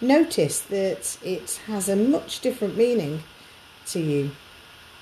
Notice 0.00 0.60
that 0.60 1.18
it 1.22 1.60
has 1.66 1.88
a 1.88 1.96
much 1.96 2.40
different 2.40 2.76
meaning 2.76 3.22
to 3.86 4.00
you 4.00 4.30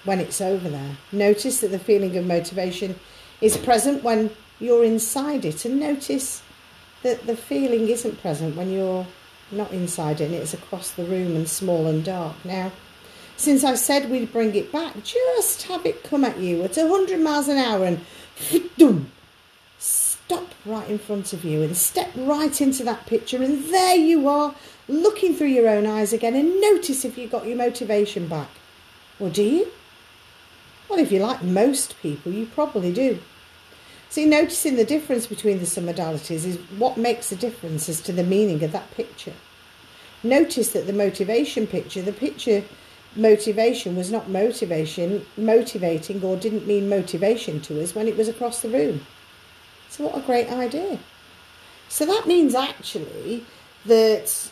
when 0.05 0.21
it's 0.21 0.41
over 0.41 0.69
there. 0.69 0.97
Notice 1.13 1.61
that 1.61 1.71
the 1.71 1.79
feeling 1.79 2.17
of 2.17 2.27
motivation 2.27 2.99
is 3.41 3.57
present 3.57 4.03
when 4.03 4.31
you're 4.59 4.85
inside 4.85 5.45
it, 5.45 5.65
and 5.65 5.81
notice 5.81 6.43
that 7.03 7.27
the 7.27 7.37
feeling 7.37 7.89
isn't 7.89 8.21
present 8.21 8.57
when 8.57 8.71
you're 8.71 9.07
not 9.51 9.73
inside 9.73 10.21
it 10.21 10.27
and 10.27 10.35
it's 10.35 10.55
across 10.55 10.93
the 10.93 11.05
room 11.05 11.37
and 11.37 11.49
small 11.49 11.87
and 11.87 12.05
dark. 12.05 12.37
Now, 12.45 12.73
since 13.37 13.65
I 13.65 13.75
said 13.75 14.11
we'd 14.11 14.33
bring 14.33 14.55
it 14.55 14.71
back, 14.73 15.03
just 15.03 15.65
have 15.65 15.85
it 15.85 16.05
come 16.05 16.25
at 16.25 16.39
you 16.39 16.63
at 16.63 16.77
100 16.77 17.21
miles 17.21 17.49
an 17.49 17.59
hour 17.59 17.85
and 17.85 18.01
stop 19.79 20.49
right 20.65 20.89
in 20.89 20.99
front 20.99 21.33
of 21.33 21.45
you 21.45 21.63
and 21.63 21.77
step 21.77 22.11
right 22.17 22.61
into 22.61 22.85
that 22.85 23.07
picture. 23.07 23.43
And 23.43 23.65
there 23.65 23.97
you 23.97 24.29
are, 24.29 24.55
looking 24.89 25.35
through 25.35 25.49
your 25.49 25.69
own 25.69 25.87
eyes 25.87 26.13
again 26.13 26.35
and 26.37 26.61
notice 26.61 27.05
if 27.05 27.19
you 27.19 27.27
got 27.27 27.47
your 27.47 27.57
motivation 27.57 28.29
back. 28.29 28.49
Or 29.19 29.29
do 29.29 29.43
you? 29.43 29.69
Well, 30.93 31.01
if 31.01 31.11
you're 31.11 31.27
like 31.27 31.43
most 31.43 31.99
people, 32.03 32.33
you 32.33 32.45
probably 32.45 32.93
do. 32.93 33.19
See, 34.11 34.27
noticing 34.27 34.77
the 34.77 34.85
difference 34.85 35.27
between 35.27 35.59
the 35.59 35.65
submodalities 35.65 36.45
is 36.45 36.59
what 36.77 36.99
makes 36.99 37.33
a 37.33 37.37
difference 37.37 37.89
as 37.89 38.03
to 38.03 38.13
the 38.13 38.23
meaning 38.23 38.63
of 38.63 38.73
that 38.73 38.91
picture. 38.91 39.33
Notice 40.23 40.73
that 40.73 40.87
the 40.87 40.93
motivation 40.93 41.67
picture, 41.67 42.03
the 42.03 42.13
picture 42.13 42.63
motivation 43.17 43.97
was 43.97 44.13
not 44.13 44.29
motivation, 44.29 45.25
motivating, 45.39 46.23
or 46.23 46.37
didn't 46.37 46.67
mean 46.67 46.91
motivation 46.91 47.63
to 47.63 47.83
us 47.83 47.95
when 47.95 48.07
it 48.07 48.19
was 48.19 48.29
across 48.29 48.61
the 48.61 48.69
room. 48.69 49.01
So, 49.89 50.05
what 50.05 50.19
a 50.19 50.21
great 50.21 50.51
idea. 50.51 50.99
So, 51.89 52.05
that 52.05 52.27
means 52.27 52.55
actually 52.55 53.47
that 53.87 54.51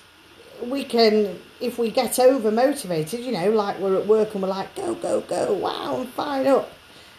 we 0.62 0.85
can, 0.85 1.38
if 1.61 1.79
we 1.79 1.90
get 1.90 2.19
over 2.19 2.50
motivated, 2.50 3.21
you 3.21 3.33
know, 3.33 3.50
like 3.50 3.79
we're 3.79 3.97
at 3.97 4.07
work 4.07 4.33
and 4.33 4.43
we're 4.43 4.49
like, 4.49 4.75
go, 4.75 4.95
go, 4.95 5.21
go, 5.21 5.52
wow, 5.52 5.99
I'm 5.99 6.07
fired 6.07 6.47
up. 6.47 6.71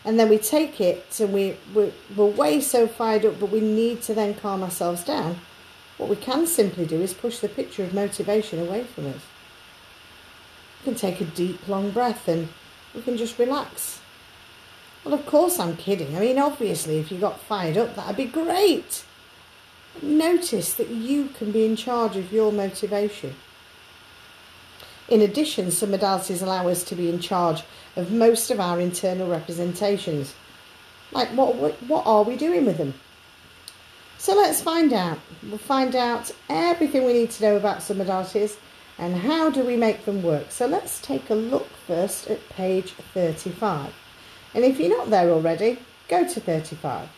And 0.03 0.19
then 0.19 0.29
we 0.29 0.39
take 0.39 0.81
it 0.81 1.19
and 1.19 1.31
we, 1.31 1.57
we're, 1.73 1.91
we're 2.15 2.25
way 2.25 2.59
so 2.59 2.87
fired 2.87 3.25
up, 3.25 3.39
but 3.39 3.51
we 3.51 3.59
need 3.61 4.01
to 4.03 4.15
then 4.15 4.33
calm 4.33 4.63
ourselves 4.63 5.03
down. 5.03 5.37
What 5.97 6.09
we 6.09 6.15
can 6.15 6.47
simply 6.47 6.87
do 6.87 6.99
is 6.99 7.13
push 7.13 7.37
the 7.37 7.49
picture 7.49 7.83
of 7.83 7.93
motivation 7.93 8.59
away 8.59 8.83
from 8.83 9.07
us. 9.07 9.21
We 10.79 10.85
can 10.85 10.95
take 10.95 11.21
a 11.21 11.25
deep, 11.25 11.67
long 11.67 11.91
breath 11.91 12.27
and 12.27 12.49
we 12.95 13.03
can 13.03 13.17
just 13.17 13.37
relax. 13.37 13.99
Well, 15.03 15.13
of 15.13 15.25
course, 15.27 15.59
I'm 15.59 15.77
kidding. 15.77 16.15
I 16.15 16.19
mean, 16.19 16.39
obviously, 16.39 16.97
if 16.97 17.11
you 17.11 17.19
got 17.19 17.39
fired 17.39 17.77
up, 17.77 17.95
that'd 17.95 18.17
be 18.17 18.25
great. 18.25 19.03
Notice 20.01 20.73
that 20.73 20.89
you 20.89 21.27
can 21.27 21.51
be 21.51 21.65
in 21.65 21.75
charge 21.75 22.15
of 22.15 22.31
your 22.31 22.51
motivation. 22.51 23.35
In 25.11 25.19
addition, 25.19 25.65
submodalities 25.65 26.41
allow 26.41 26.69
us 26.69 26.85
to 26.85 26.95
be 26.95 27.09
in 27.09 27.19
charge 27.19 27.63
of 27.97 28.13
most 28.13 28.49
of 28.49 28.61
our 28.61 28.79
internal 28.79 29.29
representations. 29.29 30.33
Like, 31.11 31.27
what, 31.31 31.55
what, 31.55 31.73
what 31.83 32.07
are 32.07 32.23
we 32.23 32.37
doing 32.37 32.65
with 32.65 32.77
them? 32.77 32.93
So 34.17 34.33
let's 34.33 34.61
find 34.61 34.93
out. 34.93 35.19
We'll 35.43 35.57
find 35.57 35.97
out 35.97 36.31
everything 36.47 37.03
we 37.03 37.11
need 37.11 37.31
to 37.31 37.43
know 37.43 37.57
about 37.57 37.79
submodalities 37.79 38.55
and 38.97 39.13
how 39.17 39.49
do 39.49 39.65
we 39.65 39.75
make 39.75 40.05
them 40.05 40.23
work? 40.23 40.45
So 40.49 40.65
let's 40.65 41.01
take 41.01 41.29
a 41.29 41.35
look 41.35 41.67
first 41.85 42.27
at 42.29 42.47
page 42.47 42.93
35. 43.13 43.93
And 44.53 44.63
if 44.63 44.79
you're 44.79 44.97
not 44.97 45.09
there 45.09 45.29
already, 45.29 45.77
go 46.07 46.25
to 46.25 46.39
35. 46.39 47.09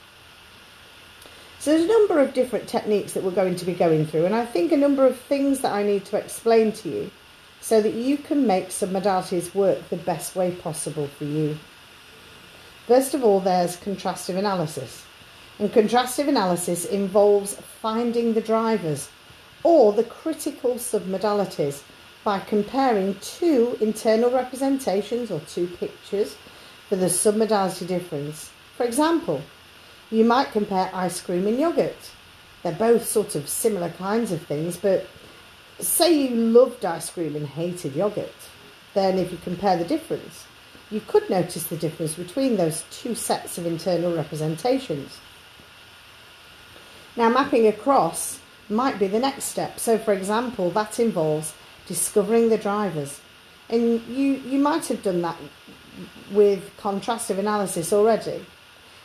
So 1.60 1.72
there's 1.72 1.84
a 1.84 1.88
number 1.88 2.20
of 2.20 2.34
different 2.34 2.68
techniques 2.68 3.14
that 3.14 3.24
we're 3.24 3.30
going 3.30 3.56
to 3.58 3.66
be 3.66 3.74
going 3.76 4.08
through, 4.08 4.26
and 4.26 4.34
I 4.34 4.48
think 4.48 4.72
a 4.72 4.78
number 4.78 5.06
of 5.06 5.20
things 5.20 5.60
that 5.60 5.74
I 5.74 5.84
need 5.84 6.06
to 6.06 6.18
explain 6.18 6.72
to 6.72 6.90
you 6.90 7.12
so 7.64 7.82
that 7.82 7.94
you 7.94 8.18
can 8.18 8.46
make 8.46 8.68
submodalities 8.68 9.56
work 9.56 9.88
the 9.88 9.96
best 9.96 10.36
way 10.36 10.52
possible 10.52 11.08
for 11.08 11.24
you. 11.24 11.58
First 12.88 13.14
of 13.14 13.24
all, 13.24 13.40
there's 13.40 13.78
contrastive 13.78 14.36
analysis. 14.36 15.06
And 15.60 15.72
contrastive 15.72 16.28
analysis 16.28 16.84
involves 16.84 17.56
finding 17.56 18.34
the 18.34 18.42
drivers 18.42 19.10
or 19.64 19.94
the 19.94 20.04
critical 20.04 20.76
submodalities 20.76 21.84
by 22.26 22.42
comparing 22.42 23.16
two 23.22 23.78
internal 23.80 24.30
representations 24.30 25.32
or 25.32 25.40
two 25.40 25.68
pictures 25.68 26.36
for 26.90 26.98
the 26.98 27.06
submodality 27.06 27.88
difference. 27.88 28.52
For 28.76 28.86
example, 28.86 29.42
you 30.12 30.26
might 30.26 30.52
compare 30.52 30.92
ice 30.94 31.22
cream 31.22 31.48
and 31.48 31.58
yogurt. 31.58 32.12
They're 32.62 32.74
both 32.74 33.08
sort 33.08 33.36
of 33.36 33.48
similar 33.48 33.90
kinds 33.92 34.34
of 34.34 34.42
things, 34.42 34.76
but 34.76 35.08
say 35.80 36.28
you 36.28 36.36
loved 36.36 36.86
ice 36.86 37.10
cream 37.10 37.36
and 37.36 37.48
hated 37.48 37.96
yogurt, 37.96 38.34
then 38.94 39.18
if 39.18 39.32
you 39.32 39.38
compare 39.44 39.78
the 39.78 39.86
difference, 39.86 40.46
you 40.92 41.02
could 41.02 41.30
notice 41.30 41.64
the 41.64 41.78
difference 41.78 42.14
between 42.14 42.58
those 42.58 42.84
two 42.92 43.16
sets 43.16 43.58
of 43.58 43.66
internal 43.66 44.16
representations. 44.16 45.20
Now, 47.16 47.30
mapping 47.30 47.68
across 47.68 48.40
might 48.70 49.00
be 49.00 49.08
the 49.08 49.20
next 49.20 49.46
step. 49.46 49.80
So, 49.80 49.98
for 49.98 50.14
example, 50.14 50.70
that 50.72 51.00
involves 51.00 51.54
discovering 51.88 52.50
the 52.50 52.58
drivers. 52.58 53.20
And 53.70 54.02
you, 54.08 54.34
you 54.34 54.60
might 54.60 54.86
have 54.88 55.04
done 55.04 55.22
that 55.22 55.38
with 56.32 56.76
contrastive 56.78 57.38
analysis 57.38 57.94
already. 57.94 58.46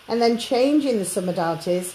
And 0.08 0.22
then 0.22 0.38
changing 0.38 0.98
the 0.98 1.04
submodalities, 1.04 1.94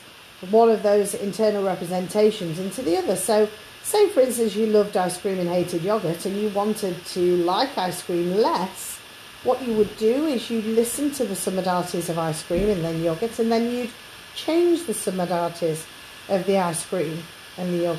one 0.52 0.70
of 0.70 0.84
those 0.84 1.14
internal 1.14 1.64
representations 1.64 2.60
into 2.60 2.82
the 2.82 2.98
other. 2.98 3.16
So, 3.16 3.48
say 3.84 4.10
for 4.10 4.22
instance, 4.22 4.56
you 4.56 4.68
loved 4.68 4.98
ice 4.98 5.20
cream 5.20 5.40
and 5.40 5.50
hated 5.50 5.84
yogurt, 5.84 6.26
and 6.26 6.36
you 6.36 6.50
wanted 6.50 7.06
to 7.06 7.38
like 7.38 7.78
ice 7.78 8.02
cream 8.02 8.32
less 8.32 9.00
what 9.44 9.62
you 9.62 9.74
would 9.74 9.96
do 9.98 10.26
is 10.26 10.50
you'd 10.50 10.66
listen 10.66 11.12
to 11.12 11.26
the 11.26 11.34
submodalities 11.34 12.10
of 12.10 12.18
ice 12.18 12.42
cream 12.44 12.70
and 12.70 12.84
then 12.84 13.04
yogurt, 13.04 13.38
and 13.40 13.52
then 13.52 13.70
you'd 13.70 13.92
change 14.36 14.86
the 14.86 14.94
submodalities 14.94 15.86
of 16.30 16.46
the 16.46 16.58
ice 16.58 16.86
cream 16.86 17.22
and 17.58 17.74
the 17.74 17.98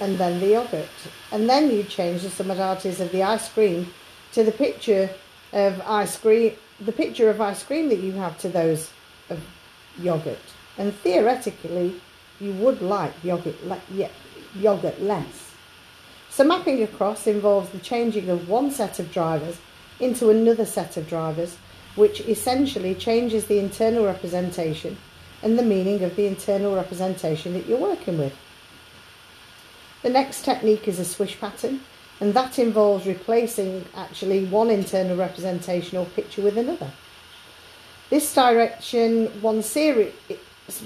and 0.00 0.16
then 0.16 0.40
the 0.40 0.48
yogurt, 0.48 0.88
and 1.30 1.48
then 1.48 1.70
you'd 1.70 1.88
change 1.88 2.22
the 2.22 2.28
submodalities 2.28 3.00
of 3.00 3.12
the 3.12 3.22
ice 3.22 3.48
cream 3.50 3.92
to 4.32 4.42
the 4.42 4.52
picture 4.52 5.10
of 5.52 5.80
ice 5.82 6.16
cream, 6.16 6.56
the 6.80 6.92
picture 6.92 7.28
of 7.28 7.38
ice 7.40 7.62
cream 7.62 7.90
that 7.90 7.98
you 7.98 8.12
have 8.12 8.38
to 8.38 8.48
those 8.48 8.90
of 9.28 9.38
yogurt, 9.98 10.38
and 10.78 10.94
theoretically, 10.94 12.00
you 12.40 12.52
would 12.54 12.80
like 12.80 13.12
yogurt 13.22 13.56
yogurt 14.54 15.00
less. 15.00 15.52
So 16.30 16.44
mapping 16.44 16.82
across 16.82 17.26
involves 17.26 17.70
the 17.70 17.78
changing 17.78 18.28
of 18.30 18.48
one 18.48 18.70
set 18.70 18.98
of 18.98 19.12
drivers 19.12 19.58
into 19.98 20.30
another 20.30 20.64
set 20.64 20.96
of 20.96 21.08
drivers, 21.08 21.56
which 21.96 22.20
essentially 22.20 22.94
changes 22.94 23.46
the 23.46 23.58
internal 23.58 24.04
representation 24.04 24.96
and 25.42 25.58
the 25.58 25.62
meaning 25.62 26.02
of 26.02 26.16
the 26.16 26.26
internal 26.26 26.74
representation 26.74 27.52
that 27.52 27.66
you're 27.66 27.78
working 27.78 28.18
with. 28.18 28.34
The 30.02 30.10
next 30.10 30.44
technique 30.44 30.88
is 30.88 30.98
a 30.98 31.04
swish 31.04 31.38
pattern, 31.38 31.80
and 32.20 32.32
that 32.34 32.58
involves 32.58 33.06
replacing 33.06 33.84
actually 33.94 34.46
one 34.46 34.70
internal 34.70 35.16
representation 35.16 35.98
or 35.98 36.06
picture 36.06 36.42
with 36.42 36.56
another. 36.56 36.90
This 38.08 38.34
direction, 38.34 39.26
one 39.42 39.62
series, 39.62 40.12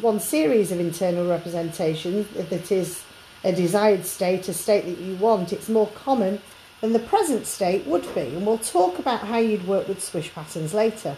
one 0.01 0.21
series 0.21 0.73
of 0.73 0.81
internal 0.81 1.29
representations 1.29 2.27
that 2.31 2.73
is 2.73 3.03
a 3.45 3.53
desired 3.53 4.07
state, 4.07 4.49
a 4.49 4.55
state 4.55 4.87
that 4.87 4.99
you 4.99 5.17
want, 5.17 5.53
it's 5.53 5.69
more 5.69 5.89
common 5.89 6.41
than 6.81 6.93
the 6.93 6.99
present 6.99 7.47
state 7.47 7.87
would 7.87 8.15
be. 8.15 8.23
And 8.23 8.47
we'll 8.47 8.59
talk 8.59 8.99
about 8.99 9.21
how 9.21 9.39
you'd 9.39 9.67
work 9.67 9.87
with 9.89 10.03
swish 10.03 10.33
patterns 10.35 10.75
later. 10.75 11.17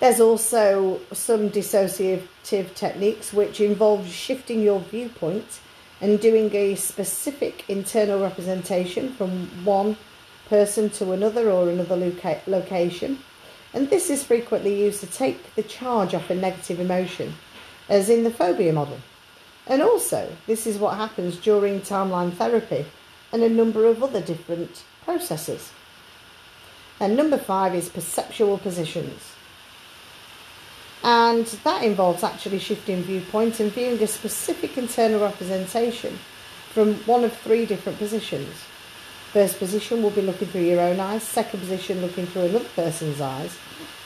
There's 0.00 0.20
also 0.20 1.00
some 1.12 1.50
dissociative 1.50 2.74
techniques 2.74 3.32
which 3.32 3.60
involve 3.60 4.06
shifting 4.06 4.60
your 4.62 4.80
viewpoint 4.80 5.60
and 6.00 6.20
doing 6.20 6.54
a 6.54 6.74
specific 6.74 7.64
internal 7.68 8.20
representation 8.20 9.12
from 9.14 9.64
one 9.64 9.96
person 10.48 10.90
to 10.90 11.12
another 11.12 11.50
or 11.50 11.70
another 11.70 11.96
loca- 11.96 12.42
location. 12.46 13.18
And 13.76 13.90
this 13.90 14.08
is 14.08 14.24
frequently 14.24 14.82
used 14.82 15.00
to 15.00 15.06
take 15.06 15.54
the 15.54 15.62
charge 15.62 16.14
off 16.14 16.30
a 16.30 16.34
negative 16.34 16.80
emotion, 16.80 17.34
as 17.90 18.08
in 18.08 18.24
the 18.24 18.30
phobia 18.30 18.72
model. 18.72 18.98
And 19.66 19.82
also, 19.82 20.34
this 20.46 20.66
is 20.66 20.78
what 20.78 20.96
happens 20.96 21.36
during 21.36 21.82
timeline 21.82 22.32
therapy 22.32 22.86
and 23.34 23.42
a 23.42 23.50
number 23.50 23.84
of 23.84 24.02
other 24.02 24.22
different 24.22 24.82
processes. 25.04 25.72
And 26.98 27.18
number 27.18 27.36
five 27.36 27.74
is 27.74 27.90
perceptual 27.90 28.56
positions. 28.56 29.20
And 31.04 31.44
that 31.44 31.82
involves 31.82 32.24
actually 32.24 32.60
shifting 32.60 33.02
viewpoint 33.02 33.60
and 33.60 33.70
viewing 33.70 34.02
a 34.02 34.06
specific 34.06 34.78
internal 34.78 35.20
representation 35.20 36.18
from 36.70 36.94
one 37.04 37.24
of 37.24 37.36
three 37.40 37.66
different 37.66 37.98
positions. 37.98 38.56
First 39.36 39.58
position 39.58 40.02
will 40.02 40.12
be 40.12 40.22
looking 40.22 40.48
through 40.48 40.62
your 40.62 40.80
own 40.80 40.98
eyes, 40.98 41.22
second 41.22 41.60
position 41.60 42.00
looking 42.00 42.24
through 42.24 42.44
another 42.44 42.70
person's 42.74 43.20
eyes, 43.20 43.58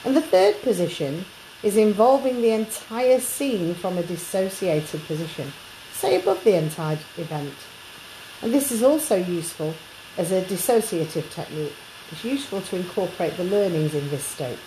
and 0.03 0.13
the 0.13 0.19
third 0.19 0.61
position 0.61 1.23
is 1.63 1.77
involving 1.77 2.41
the 2.41 2.49
entire 2.49 3.17
scene 3.21 3.73
from 3.73 3.97
a 3.97 4.03
dissociated 4.03 5.01
position, 5.05 5.53
say 5.93 6.19
above 6.19 6.43
the 6.43 6.57
entire 6.57 6.99
event. 7.15 7.53
And 8.41 8.53
this 8.53 8.73
is 8.73 8.83
also 8.83 9.15
useful 9.15 9.73
as 10.17 10.33
a 10.33 10.41
dissociative 10.41 11.31
technique. 11.31 11.75
It's 12.11 12.25
useful 12.25 12.59
to 12.63 12.75
incorporate 12.75 13.37
the 13.37 13.45
learnings 13.45 13.95
in 13.95 14.09
this 14.09 14.25
state. 14.25 14.59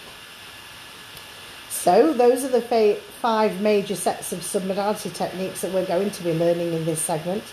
So 1.69 2.15
those 2.15 2.43
are 2.43 2.49
the 2.49 2.99
five 3.21 3.61
major 3.61 3.97
sets 3.97 4.33
of 4.33 4.39
submodality 4.39 5.13
techniques 5.13 5.61
that 5.61 5.75
we're 5.75 5.85
going 5.85 6.11
to 6.11 6.23
be 6.23 6.33
learning 6.33 6.73
in 6.73 6.87
this 6.87 7.03
segment. 7.03 7.45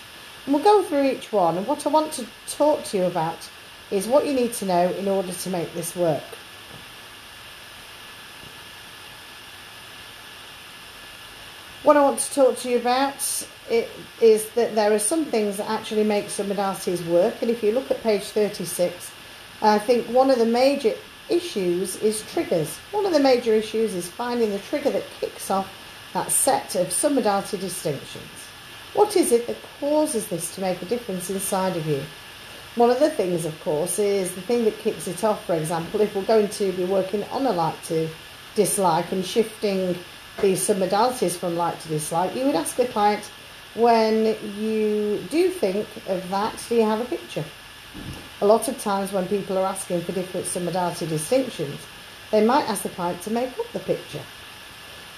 We'll 0.46 0.62
go 0.62 0.82
through 0.82 1.04
each 1.10 1.32
one. 1.32 1.56
And 1.56 1.66
what 1.66 1.86
I 1.86 1.90
want 1.90 2.12
to 2.14 2.26
talk 2.48 2.84
to 2.84 2.96
you 2.96 3.04
about 3.04 3.48
is 3.90 4.06
what 4.06 4.26
you 4.26 4.34
need 4.34 4.52
to 4.54 4.64
know 4.64 4.90
in 4.92 5.06
order 5.06 5.32
to 5.32 5.50
make 5.50 5.72
this 5.74 5.94
work. 5.94 6.22
What 11.84 11.96
I 11.96 12.02
want 12.02 12.18
to 12.20 12.34
talk 12.34 12.58
to 12.58 12.70
you 12.70 12.78
about 12.78 13.46
is 14.20 14.48
that 14.50 14.74
there 14.74 14.92
are 14.92 14.98
some 14.98 15.24
things 15.24 15.56
that 15.56 15.68
actually 15.68 16.04
make 16.04 16.26
submodalities 16.26 17.04
work. 17.06 17.42
And 17.42 17.50
if 17.50 17.62
you 17.62 17.72
look 17.72 17.90
at 17.90 18.02
page 18.02 18.24
36, 18.24 19.10
I 19.62 19.78
think 19.78 20.06
one 20.06 20.30
of 20.30 20.38
the 20.38 20.46
major 20.46 20.94
issues 21.28 21.96
is 21.96 22.22
triggers. 22.32 22.76
One 22.90 23.06
of 23.06 23.12
the 23.12 23.20
major 23.20 23.52
issues 23.52 23.94
is 23.94 24.08
finding 24.08 24.50
the 24.50 24.58
trigger 24.58 24.90
that 24.90 25.04
kicks 25.20 25.50
off 25.50 25.72
that 26.14 26.30
set 26.30 26.74
of 26.76 26.88
submodality 26.88 27.60
distinctions. 27.60 28.41
What 28.94 29.16
is 29.16 29.32
it 29.32 29.46
that 29.46 29.56
causes 29.80 30.26
this 30.26 30.54
to 30.54 30.60
make 30.60 30.82
a 30.82 30.86
difference 30.86 31.30
inside 31.30 31.76
of 31.76 31.86
you? 31.86 32.02
One 32.74 32.90
of 32.90 33.00
the 33.00 33.10
things, 33.10 33.44
of 33.44 33.58
course, 33.62 33.98
is 33.98 34.34
the 34.34 34.40
thing 34.42 34.64
that 34.64 34.78
kicks 34.78 35.08
it 35.08 35.24
off. 35.24 35.44
For 35.46 35.54
example, 35.54 36.00
if 36.00 36.14
we're 36.14 36.24
going 36.24 36.48
to 36.48 36.72
be 36.72 36.84
working 36.84 37.24
on 37.24 37.46
a 37.46 37.52
like 37.52 37.82
to 37.84 38.08
dislike 38.54 39.12
and 39.12 39.24
shifting 39.24 39.94
the 40.40 40.54
submodalities 40.54 41.36
from 41.36 41.56
like 41.56 41.80
to 41.82 41.88
dislike, 41.88 42.34
you 42.34 42.44
would 42.46 42.54
ask 42.54 42.76
the 42.76 42.86
client, 42.86 43.30
when 43.74 44.36
you 44.58 45.24
do 45.30 45.48
think 45.48 45.86
of 46.08 46.28
that, 46.28 46.62
do 46.68 46.74
you 46.74 46.84
have 46.84 47.00
a 47.00 47.04
picture? 47.06 47.44
A 48.42 48.46
lot 48.46 48.68
of 48.68 48.78
times 48.78 49.12
when 49.12 49.26
people 49.26 49.56
are 49.56 49.66
asking 49.66 50.02
for 50.02 50.12
different 50.12 50.46
submodality 50.46 51.08
distinctions, 51.08 51.80
they 52.30 52.44
might 52.44 52.68
ask 52.68 52.82
the 52.82 52.88
client 52.90 53.22
to 53.22 53.30
make 53.30 53.58
up 53.58 53.70
the 53.72 53.80
picture. 53.80 54.22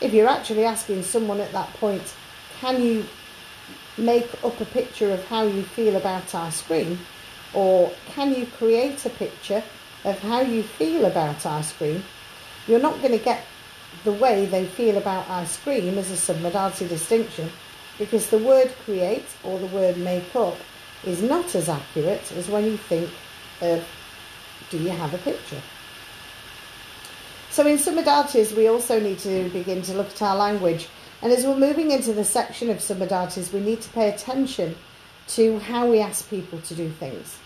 If 0.01 0.13
you're 0.13 0.29
actually 0.29 0.65
asking 0.65 1.03
someone 1.03 1.41
at 1.41 1.53
that 1.53 1.73
point, 1.75 2.15
can 2.61 2.83
you 2.83 3.05
make 3.97 4.29
up 4.45 4.61
a 4.61 4.65
picture 4.65 5.13
of 5.13 5.25
how 5.27 5.43
you 5.43 5.63
feel 5.63 5.97
about 5.97 6.35
ice 6.35 6.63
cream? 6.63 6.99
Or 7.53 7.93
can 8.15 8.35
you 8.35 8.47
create 8.47 9.05
a 9.07 9.11
picture 9.11 9.63
of 10.05 10.19
how 10.19 10.41
you 10.41 10.63
feel 10.63 11.05
about 11.05 11.47
ice 11.47 11.73
cream? 11.73 12.03
You're 12.67 12.81
not 12.81 13.01
going 13.01 13.17
to 13.17 13.25
get 13.25 13.45
the 14.03 14.13
way 14.13 14.47
they 14.47 14.67
feel 14.67 14.97
about 14.97 15.29
ice 15.31 15.57
cream 15.59 15.97
as 15.99 16.11
a 16.11 16.15
submodality 16.35 16.89
distinction 16.89 17.51
because 17.99 18.29
the 18.31 18.39
word 18.39 18.73
create 18.85 19.27
or 19.45 19.59
the 19.59 19.67
word 19.67 19.97
make 19.97 20.35
up 20.35 20.57
is 21.05 21.23
not 21.23 21.55
as 21.55 21.69
accurate 21.69 22.33
as 22.33 22.49
when 22.49 22.65
you 22.65 22.77
think 22.77 23.09
of 23.61 23.87
do 24.71 24.79
you 24.79 24.91
have 24.91 25.15
a 25.15 25.19
picture? 25.19 25.61
So 27.51 27.67
in 27.67 27.79
submodalities 27.79 28.57
we 28.57 28.67
also 28.67 28.99
need 28.99 29.21
to 29.21 29.49
begin 29.51 29.83
to 29.83 29.95
look 29.95 30.09
at 30.09 30.23
our 30.23 30.37
language 30.37 30.89
and 31.25 31.33
as 31.33 31.47
we're 31.47 31.57
moving 31.57 31.91
into 31.91 32.13
the 32.13 32.23
section 32.23 32.69
of 32.69 32.77
submodalities 32.77 33.51
we 33.51 33.59
need 33.59 33.81
to 33.81 33.89
pay 33.91 34.11
attention 34.11 34.77
to 35.27 35.59
how 35.61 35.91
we 35.91 35.99
ask 35.99 36.29
people 36.29 36.61
to 36.61 36.75
do 36.75 36.91
things. 36.91 37.39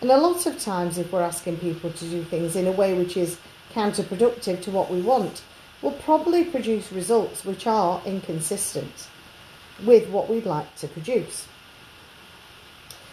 And 0.00 0.10
a 0.10 0.16
lot 0.16 0.46
of 0.46 0.58
times 0.58 0.98
if 0.98 1.12
we're 1.12 1.22
asking 1.22 1.58
people 1.58 1.92
to 1.92 2.04
do 2.06 2.24
things 2.24 2.56
in 2.56 2.66
a 2.66 2.72
way 2.72 2.92
which 2.92 3.16
is 3.16 3.38
counterproductive 3.72 4.60
to 4.62 4.72
what 4.72 4.90
we 4.90 5.00
want, 5.00 5.42
we'll 5.80 5.92
probably 5.92 6.44
produce 6.44 6.90
results 6.90 7.44
which 7.44 7.68
are 7.68 8.02
inconsistent 8.04 9.06
with 9.84 10.08
what 10.08 10.28
we'd 10.28 10.44
like 10.44 10.74
to 10.76 10.88
produce. 10.88 11.46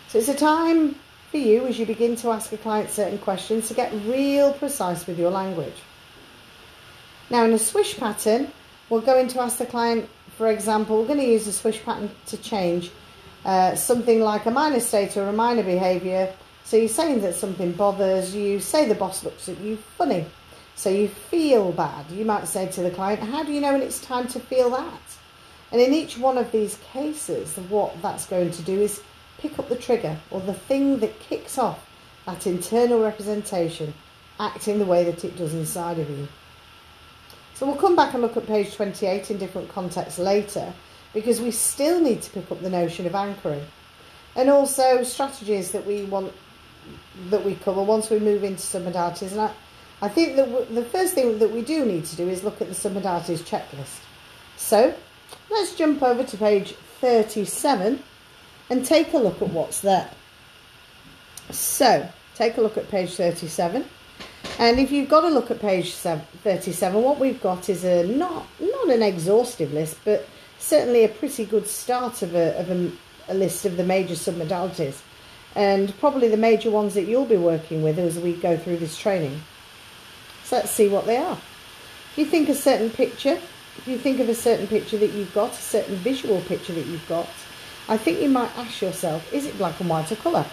So 0.07 0.17
it's 0.17 0.29
a 0.29 0.33
time 0.33 0.95
for 1.29 1.37
you 1.37 1.67
as 1.67 1.77
you 1.77 1.85
begin 1.85 2.15
to 2.17 2.31
ask 2.31 2.51
a 2.51 2.57
client 2.57 2.89
certain 2.89 3.19
questions 3.19 3.67
to 3.67 3.75
get 3.75 3.93
real 4.05 4.51
precise 4.53 5.05
with 5.05 5.19
your 5.19 5.29
language. 5.29 5.75
Now, 7.29 7.43
in 7.43 7.53
a 7.53 7.59
swish 7.59 7.97
pattern, 7.97 8.51
we're 8.89 9.01
going 9.01 9.27
to 9.29 9.41
ask 9.41 9.57
the 9.57 9.65
client, 9.65 10.09
for 10.37 10.47
example, 10.47 10.99
we're 10.99 11.07
going 11.07 11.19
to 11.19 11.25
use 11.25 11.47
a 11.47 11.53
swish 11.53 11.83
pattern 11.83 12.09
to 12.27 12.37
change 12.37 12.91
uh, 13.45 13.75
something 13.75 14.21
like 14.21 14.45
a 14.45 14.51
minor 14.51 14.79
state 14.79 15.15
or 15.17 15.27
a 15.27 15.33
minor 15.33 15.63
behaviour. 15.63 16.33
So 16.63 16.77
you're 16.77 16.89
saying 16.89 17.21
that 17.21 17.35
something 17.35 17.71
bothers 17.71 18.35
you, 18.35 18.59
say 18.59 18.87
the 18.87 18.95
boss 18.95 19.23
looks 19.23 19.47
at 19.47 19.59
you 19.59 19.77
funny. 19.97 20.25
So 20.75 20.89
you 20.89 21.07
feel 21.07 21.71
bad. 21.71 22.11
You 22.11 22.25
might 22.25 22.47
say 22.47 22.67
to 22.67 22.81
the 22.81 22.91
client, 22.91 23.21
How 23.21 23.43
do 23.43 23.51
you 23.51 23.61
know 23.61 23.73
when 23.73 23.81
it's 23.81 24.01
time 24.01 24.27
to 24.27 24.39
feel 24.39 24.69
that? 24.71 25.01
And 25.71 25.81
in 25.81 25.93
each 25.93 26.17
one 26.17 26.37
of 26.37 26.51
these 26.51 26.77
cases, 26.91 27.55
what 27.69 28.01
that's 28.01 28.25
going 28.25 28.51
to 28.51 28.61
do 28.61 28.81
is 28.81 29.01
pick 29.37 29.57
up 29.59 29.69
the 29.69 29.75
trigger 29.75 30.17
or 30.29 30.41
the 30.41 30.53
thing 30.53 30.99
that 30.99 31.19
kicks 31.19 31.57
off 31.57 31.87
that 32.25 32.45
internal 32.45 33.01
representation 33.01 33.93
acting 34.39 34.79
the 34.79 34.85
way 34.85 35.03
that 35.05 35.23
it 35.23 35.37
does 35.37 35.53
inside 35.53 35.99
of 35.99 36.09
you. 36.09 36.27
So 37.57 37.65
we'll 37.65 37.75
come 37.75 37.95
back 37.95 38.13
and 38.13 38.21
look 38.21 38.37
at 38.37 38.45
page 38.45 38.75
28 38.75 39.31
in 39.31 39.39
different 39.39 39.69
contexts 39.69 40.19
later 40.19 40.71
because 41.11 41.41
we 41.41 41.49
still 41.49 41.99
need 41.99 42.21
to 42.21 42.29
pick 42.29 42.51
up 42.51 42.61
the 42.61 42.69
notion 42.69 43.07
of 43.07 43.15
anchoring 43.15 43.65
and 44.35 44.47
also 44.51 45.01
strategies 45.01 45.71
that 45.71 45.83
we 45.83 46.03
want 46.03 46.31
that 47.31 47.43
we 47.43 47.55
cover 47.55 47.81
once 47.81 48.11
we 48.11 48.19
move 48.19 48.43
into 48.43 48.61
submodalities. 48.61 49.31
And 49.31 49.41
I, 49.41 49.51
I 50.03 50.07
think 50.07 50.35
that 50.35 50.75
the 50.75 50.83
first 50.83 51.15
thing 51.15 51.39
that 51.39 51.49
we 51.49 51.63
do 51.63 51.83
need 51.83 52.05
to 52.05 52.15
do 52.15 52.29
is 52.29 52.43
look 52.43 52.61
at 52.61 52.67
the 52.67 52.75
submodalities 52.75 53.39
checklist. 53.39 54.01
So 54.55 54.93
let's 55.49 55.73
jump 55.73 56.03
over 56.03 56.23
to 56.23 56.37
page 56.37 56.75
37 57.01 58.03
and 58.69 58.85
take 58.85 59.13
a 59.13 59.17
look 59.17 59.41
at 59.41 59.49
what's 59.49 59.81
there. 59.81 60.11
So 61.49 62.07
take 62.35 62.57
a 62.57 62.61
look 62.61 62.77
at 62.77 62.87
page 62.89 63.15
37. 63.15 63.83
And 64.59 64.79
if 64.79 64.91
you've 64.91 65.09
got 65.09 65.21
to 65.21 65.29
look 65.29 65.51
at 65.51 65.59
page 65.59 65.93
37, 65.93 67.01
what 67.01 67.19
we've 67.19 67.41
got 67.41 67.69
is 67.69 67.83
a 67.83 68.07
not 68.07 68.47
not 68.59 68.89
an 68.89 69.03
exhaustive 69.03 69.71
list, 69.71 69.97
but 70.03 70.27
certainly 70.57 71.03
a 71.03 71.09
pretty 71.09 71.45
good 71.45 71.67
start 71.67 72.23
of 72.23 72.33
a, 72.33 72.59
of 72.59 72.71
a, 72.71 72.91
a 73.29 73.35
list 73.35 73.65
of 73.65 73.77
the 73.77 73.83
major 73.83 74.15
submodalities 74.15 75.01
and 75.55 75.97
probably 75.99 76.27
the 76.27 76.37
major 76.37 76.71
ones 76.71 76.95
that 76.95 77.05
you'll 77.05 77.25
be 77.25 77.37
working 77.37 77.83
with 77.83 77.99
as 77.99 78.17
we 78.17 78.33
go 78.33 78.57
through 78.57 78.77
this 78.77 78.97
training. 78.97 79.41
So 80.43 80.57
let's 80.57 80.71
see 80.71 80.87
what 80.87 81.05
they 81.05 81.17
are. 81.17 81.37
If 82.11 82.17
you 82.17 82.25
think 82.25 82.49
a 82.49 82.55
certain 82.55 82.89
picture, 82.89 83.39
if 83.77 83.87
you 83.87 83.97
think 83.97 84.19
of 84.19 84.29
a 84.29 84.35
certain 84.35 84.67
picture 84.67 84.97
that 84.97 85.11
you've 85.11 85.33
got, 85.33 85.51
a 85.51 85.55
certain 85.55 85.95
visual 85.97 86.41
picture 86.41 86.73
that 86.73 86.85
you've 86.85 87.07
got, 87.07 87.27
I 87.87 87.97
think 87.97 88.21
you 88.21 88.29
might 88.29 88.55
ask 88.57 88.81
yourself, 88.81 89.31
is 89.31 89.45
it 89.45 89.57
black 89.57 89.79
and 89.79 89.89
white 89.89 90.11
or 90.11 90.15
colour? 90.15 90.45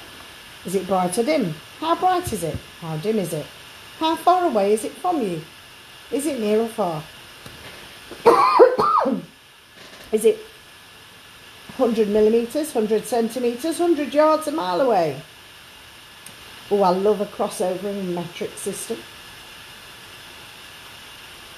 Is 0.64 0.74
it 0.74 0.86
bright 0.86 1.16
or 1.18 1.22
dim? 1.22 1.54
How 1.80 1.96
bright 1.96 2.32
is 2.32 2.42
it? 2.42 2.56
How 2.80 2.96
dim 2.98 3.18
is 3.18 3.32
it? 3.32 3.46
How 3.98 4.16
far 4.16 4.46
away 4.46 4.72
is 4.72 4.84
it 4.84 4.92
from 4.92 5.22
you? 5.22 5.42
Is 6.10 6.26
it 6.26 6.40
near 6.40 6.60
or 6.60 6.68
far? 6.68 7.02
is 10.12 10.24
it 10.24 10.38
100 11.76 12.08
millimetres, 12.08 12.74
100 12.74 13.04
centimetres, 13.04 13.78
100 13.78 14.12
yards, 14.12 14.48
a 14.48 14.52
mile 14.52 14.80
away? 14.80 15.20
Oh, 16.70 16.82
I 16.82 16.90
love 16.90 17.20
a 17.20 17.26
crossover 17.26 17.84
in 17.84 18.14
metric 18.14 18.50
system 18.56 18.98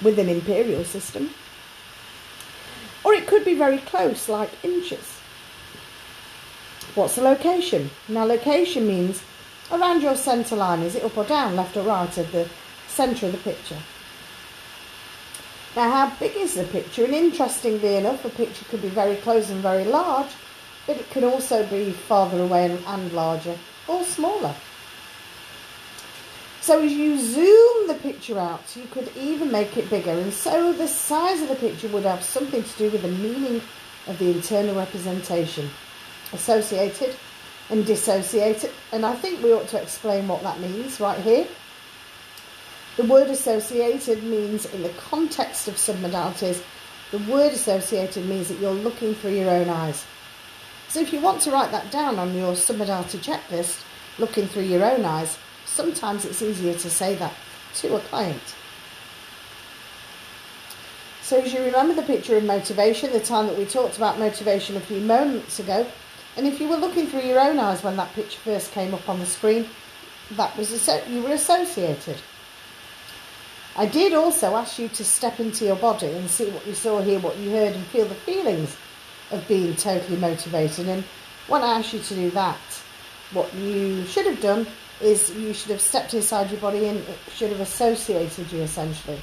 with 0.01 0.19
an 0.19 0.29
imperial 0.29 0.83
system. 0.83 1.31
Or 3.03 3.13
it 3.13 3.27
could 3.27 3.45
be 3.45 3.55
very 3.55 3.79
close, 3.79 4.29
like 4.29 4.49
inches. 4.63 5.19
What's 6.93 7.15
the 7.15 7.21
location? 7.21 7.89
Now, 8.07 8.25
location 8.25 8.87
means 8.87 9.23
around 9.71 10.01
your 10.01 10.15
centre 10.15 10.55
line. 10.55 10.81
Is 10.81 10.95
it 10.95 11.03
up 11.03 11.17
or 11.17 11.23
down, 11.23 11.55
left 11.55 11.77
or 11.77 11.83
right 11.83 12.17
of 12.17 12.31
the 12.31 12.47
centre 12.87 13.27
of 13.27 13.31
the 13.31 13.37
picture? 13.39 13.77
Now, 15.75 15.91
how 15.91 16.15
big 16.19 16.35
is 16.35 16.55
the 16.55 16.63
picture? 16.63 17.05
And 17.05 17.13
interestingly 17.13 17.95
enough, 17.95 18.25
a 18.25 18.29
picture 18.29 18.65
could 18.65 18.81
be 18.81 18.89
very 18.89 19.15
close 19.17 19.49
and 19.49 19.61
very 19.61 19.85
large, 19.85 20.31
but 20.87 20.97
it 20.97 21.09
can 21.11 21.23
also 21.23 21.65
be 21.67 21.91
farther 21.91 22.41
away 22.41 22.75
and 22.87 23.13
larger 23.13 23.57
or 23.87 24.03
smaller. 24.03 24.55
So 26.61 26.81
as 26.81 26.91
you 26.91 27.17
zoom 27.17 27.87
the 27.87 27.93
picture 27.93 28.39
out, 28.39 28.75
you 28.75 28.83
could 28.91 29.09
even 29.15 29.51
make 29.51 29.77
it 29.77 29.89
bigger. 29.89 30.11
And 30.11 30.33
so 30.33 30.73
the 30.73 30.87
size 30.87 31.41
of 31.41 31.49
the 31.49 31.55
picture 31.55 31.87
would 31.89 32.03
have 32.03 32.23
something 32.23 32.63
to 32.63 32.77
do 32.77 32.89
with 32.89 33.03
the 33.03 33.07
meaning 33.07 33.61
of 34.07 34.17
the 34.19 34.31
internal 34.31 34.75
representation 34.75 35.69
associated 36.33 37.15
and 37.69 37.85
dissociated. 37.85 38.71
And 38.91 39.05
I 39.05 39.15
think 39.15 39.43
we 39.43 39.53
ought 39.53 39.67
to 39.69 39.81
explain 39.81 40.27
what 40.27 40.43
that 40.43 40.59
means 40.59 40.99
right 40.99 41.19
here. 41.19 41.47
The 42.97 43.05
word 43.05 43.29
associated 43.29 44.23
means, 44.23 44.65
in 44.65 44.81
the 44.83 44.89
context 44.89 45.67
of 45.67 45.75
submodalities, 45.75 46.63
the 47.11 47.19
word 47.31 47.53
associated 47.53 48.25
means 48.25 48.47
that 48.49 48.59
you're 48.59 48.71
looking 48.71 49.13
through 49.15 49.35
your 49.35 49.49
own 49.49 49.69
eyes. 49.69 50.05
So 50.89 51.01
if 51.01 51.13
you 51.13 51.19
want 51.19 51.41
to 51.41 51.51
write 51.51 51.71
that 51.71 51.91
down 51.91 52.17
on 52.17 52.33
your 52.33 52.53
submodality 52.53 53.19
checklist, 53.19 53.83
looking 54.17 54.47
through 54.47 54.63
your 54.63 54.83
own 54.83 55.05
eyes, 55.05 55.37
sometimes 55.65 56.25
it's 56.25 56.41
easier 56.41 56.73
to 56.73 56.89
say 56.89 57.15
that 57.15 57.33
to 57.75 57.95
a 57.95 57.99
client. 57.99 58.55
So 61.21 61.41
as 61.41 61.53
you 61.53 61.61
remember 61.61 61.93
the 61.93 62.03
picture 62.03 62.37
of 62.37 62.45
motivation, 62.45 63.11
the 63.11 63.19
time 63.19 63.47
that 63.47 63.57
we 63.57 63.65
talked 63.65 63.97
about 63.97 64.17
motivation 64.17 64.77
a 64.77 64.79
few 64.79 65.01
moments 65.01 65.59
ago, 65.59 65.85
and 66.37 66.45
if 66.45 66.59
you 66.59 66.67
were 66.67 66.77
looking 66.77 67.07
through 67.07 67.21
your 67.21 67.39
own 67.39 67.57
eyes 67.57 67.83
when 67.83 67.97
that 67.97 68.13
picture 68.13 68.39
first 68.39 68.71
came 68.71 68.93
up 68.93 69.09
on 69.09 69.19
the 69.19 69.25
screen, 69.25 69.67
that 70.31 70.55
was 70.55 70.89
you 71.09 71.23
were 71.23 71.31
associated. 71.31 72.17
I 73.75 73.85
did 73.85 74.13
also 74.13 74.55
ask 74.55 74.79
you 74.79 74.87
to 74.89 75.03
step 75.03 75.39
into 75.39 75.65
your 75.65 75.75
body 75.75 76.07
and 76.07 76.29
see 76.29 76.49
what 76.49 76.65
you 76.65 76.73
saw, 76.73 77.01
hear 77.01 77.19
what 77.19 77.37
you 77.37 77.51
heard, 77.51 77.75
and 77.75 77.85
feel 77.87 78.05
the 78.05 78.15
feelings 78.15 78.75
of 79.31 79.47
being 79.47 79.75
totally 79.75 80.17
motivated. 80.17 80.87
And 80.87 81.03
when 81.47 81.61
I 81.61 81.79
asked 81.79 81.93
you 81.93 81.99
to 81.99 82.15
do 82.15 82.31
that, 82.31 82.59
what 83.33 83.53
you 83.53 84.05
should 84.05 84.25
have 84.25 84.41
done 84.41 84.67
is 85.01 85.31
you 85.35 85.53
should 85.53 85.71
have 85.71 85.81
stepped 85.81 86.13
inside 86.13 86.49
your 86.49 86.59
body 86.59 86.87
and 86.87 86.99
it 86.99 87.19
should 87.35 87.51
have 87.51 87.59
associated 87.59 88.51
you 88.51 88.61
essentially. 88.61 89.19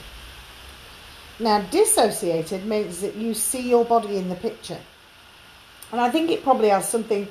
Now, 1.40 1.60
dissociated 1.62 2.64
means 2.64 3.00
that 3.00 3.16
you 3.16 3.34
see 3.34 3.68
your 3.68 3.84
body 3.84 4.16
in 4.16 4.28
the 4.28 4.36
picture. 4.36 4.78
And 5.92 6.00
I 6.00 6.10
think 6.10 6.30
it 6.30 6.42
probably 6.42 6.68
has 6.68 6.88
something 6.88 7.28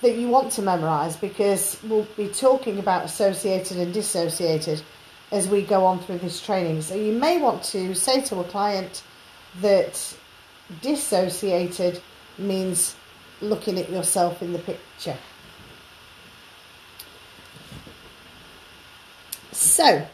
that 0.00 0.16
you 0.16 0.28
want 0.28 0.52
to 0.52 0.62
memorise 0.62 1.16
because 1.16 1.78
we'll 1.84 2.06
be 2.16 2.28
talking 2.28 2.78
about 2.78 3.04
associated 3.04 3.78
and 3.78 3.94
dissociated 3.94 4.82
as 5.30 5.48
we 5.48 5.62
go 5.62 5.86
on 5.86 5.98
through 6.00 6.18
this 6.18 6.44
training. 6.44 6.82
So 6.82 6.94
you 6.94 7.12
may 7.12 7.40
want 7.40 7.62
to 7.64 7.94
say 7.94 8.20
to 8.22 8.40
a 8.40 8.44
client 8.44 9.02
that 9.60 10.16
dissociated 10.80 12.00
means 12.38 12.96
looking 13.40 13.78
at 13.78 13.90
yourself 13.90 14.42
in 14.42 14.52
the 14.52 14.58
picture. 14.58 15.16
So, 19.52 20.06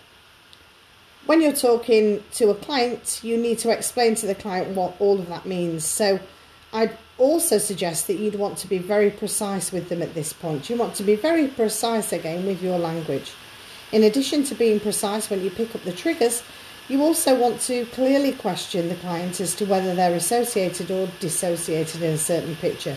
when 1.27 1.41
you're 1.41 1.53
talking 1.53 2.23
to 2.33 2.51
a 2.51 2.55
client, 2.55 3.21
you 3.23 3.37
need 3.37 3.59
to 3.59 3.71
explain 3.71 4.15
to 4.17 4.27
the 4.27 4.35
client 4.35 4.75
what 4.75 4.97
all 4.99 5.19
of 5.19 5.29
that 5.29 5.47
means. 5.47 5.85
So, 5.85 6.19
I'd 6.73 6.97
also 7.19 7.59
suggest 7.59 8.07
that 8.07 8.19
you'd 8.19 8.37
want 8.37 8.59
to 8.59 8.69
be 8.69 8.79
very 8.79 9.11
precise 9.11 9.73
with 9.73 9.89
them 9.89 10.03
at 10.03 10.15
this 10.15 10.33
point. 10.33 10.71
You 10.71 10.77
want 10.77 10.95
to 10.95 11.03
be 11.03 11.17
very 11.17 11.49
precise 11.49 12.13
again 12.13 12.47
with 12.47 12.63
your 12.63 12.79
language. 12.79 13.33
In 13.93 14.05
addition 14.05 14.45
to 14.45 14.55
being 14.55 14.81
precise 14.81 15.29
when 15.29 15.43
you 15.43 15.51
pick 15.51 15.75
up 15.75 15.83
the 15.83 15.93
triggers, 15.93 16.43
you 16.89 17.03
also 17.03 17.39
want 17.39 17.61
to 17.63 17.85
clearly 17.87 18.33
question 18.33 18.89
the 18.89 18.95
client 18.97 19.41
as 19.41 19.55
to 19.57 19.67
whether 19.67 19.95
they're 19.95 20.15
associated 20.15 20.91
or 20.91 21.09
dissociated 21.21 22.03
in 22.03 22.15
a 22.15 22.19
certain 22.19 22.57
picture. 22.57 22.97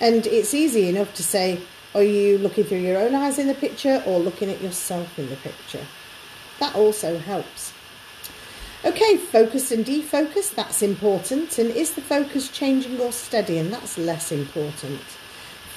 And 0.00 0.26
it's 0.26 0.54
easy 0.54 0.88
enough 0.88 1.14
to 1.14 1.22
say, 1.22 1.60
are 1.94 2.02
you 2.02 2.38
looking 2.38 2.64
through 2.64 2.78
your 2.78 2.98
own 2.98 3.14
eyes 3.14 3.38
in 3.38 3.48
the 3.48 3.54
picture 3.54 4.02
or 4.06 4.18
looking 4.18 4.50
at 4.50 4.62
yourself 4.62 5.18
in 5.18 5.28
the 5.28 5.36
picture? 5.36 5.84
That 6.60 6.74
also 6.74 7.18
helps. 7.18 7.71
Okay, 8.84 9.16
focus 9.16 9.70
and 9.70 9.84
defocus, 9.84 10.52
that's 10.52 10.82
important. 10.82 11.56
And 11.56 11.70
is 11.70 11.92
the 11.92 12.00
focus 12.00 12.48
changing 12.48 12.98
or 12.98 13.12
steady? 13.12 13.58
And 13.58 13.72
that's 13.72 13.96
less 13.96 14.32
important. 14.32 15.00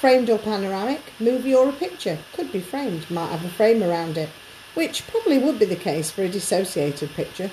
Framed 0.00 0.28
or 0.28 0.38
panoramic, 0.38 1.02
movie 1.20 1.54
or 1.54 1.68
a 1.68 1.72
picture. 1.72 2.18
Could 2.32 2.50
be 2.50 2.60
framed, 2.60 3.08
might 3.08 3.30
have 3.30 3.44
a 3.44 3.48
frame 3.48 3.80
around 3.80 4.18
it, 4.18 4.28
which 4.74 5.06
probably 5.06 5.38
would 5.38 5.56
be 5.56 5.66
the 5.66 5.76
case 5.76 6.10
for 6.10 6.22
a 6.22 6.28
dissociated 6.28 7.10
picture. 7.10 7.52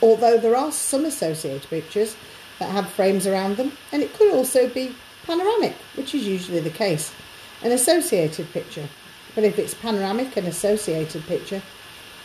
Although 0.00 0.38
there 0.38 0.54
are 0.54 0.70
some 0.70 1.04
associated 1.04 1.68
pictures 1.68 2.16
that 2.60 2.70
have 2.70 2.88
frames 2.88 3.26
around 3.26 3.56
them, 3.56 3.72
and 3.90 4.00
it 4.00 4.14
could 4.14 4.32
also 4.32 4.68
be 4.68 4.94
panoramic, 5.24 5.74
which 5.96 6.14
is 6.14 6.24
usually 6.24 6.60
the 6.60 6.70
case. 6.70 7.12
An 7.64 7.72
associated 7.72 8.52
picture. 8.52 8.88
But 9.34 9.42
if 9.42 9.58
it's 9.58 9.74
panoramic 9.74 10.36
and 10.36 10.46
associated 10.46 11.26
picture, 11.26 11.62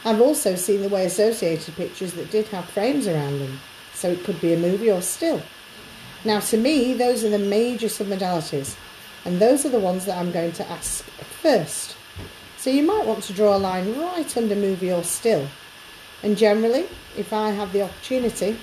I've 0.03 0.21
also 0.21 0.55
seen 0.55 0.81
the 0.81 0.89
way 0.89 1.05
associated 1.05 1.75
pictures 1.75 2.13
that 2.13 2.31
did 2.31 2.47
have 2.47 2.65
frames 2.65 3.07
around 3.07 3.39
them, 3.39 3.59
so 3.93 4.09
it 4.09 4.23
could 4.23 4.41
be 4.41 4.53
a 4.53 4.57
movie 4.57 4.91
or 4.91 5.01
still. 5.01 5.41
Now, 6.25 6.39
to 6.39 6.57
me, 6.57 6.93
those 6.93 7.23
are 7.23 7.29
the 7.29 7.39
major 7.39 7.87
submodalities 7.87 8.75
And 9.25 9.39
those 9.39 9.65
are 9.65 9.69
the 9.69 9.79
ones 9.79 10.05
that 10.05 10.17
I'm 10.17 10.31
going 10.31 10.51
to 10.53 10.69
ask 10.69 11.03
first. 11.03 11.95
So 12.57 12.69
you 12.69 12.83
might 12.83 13.05
want 13.05 13.23
to 13.23 13.33
draw 13.33 13.55
a 13.55 13.59
line 13.59 13.99
right 13.99 14.37
under 14.37 14.55
movie 14.55 14.91
or 14.91 15.03
still. 15.03 15.47
And 16.23 16.37
generally, 16.37 16.87
if 17.17 17.33
I 17.33 17.51
have 17.51 17.71
the 17.73 17.83
opportunity, 17.83 18.57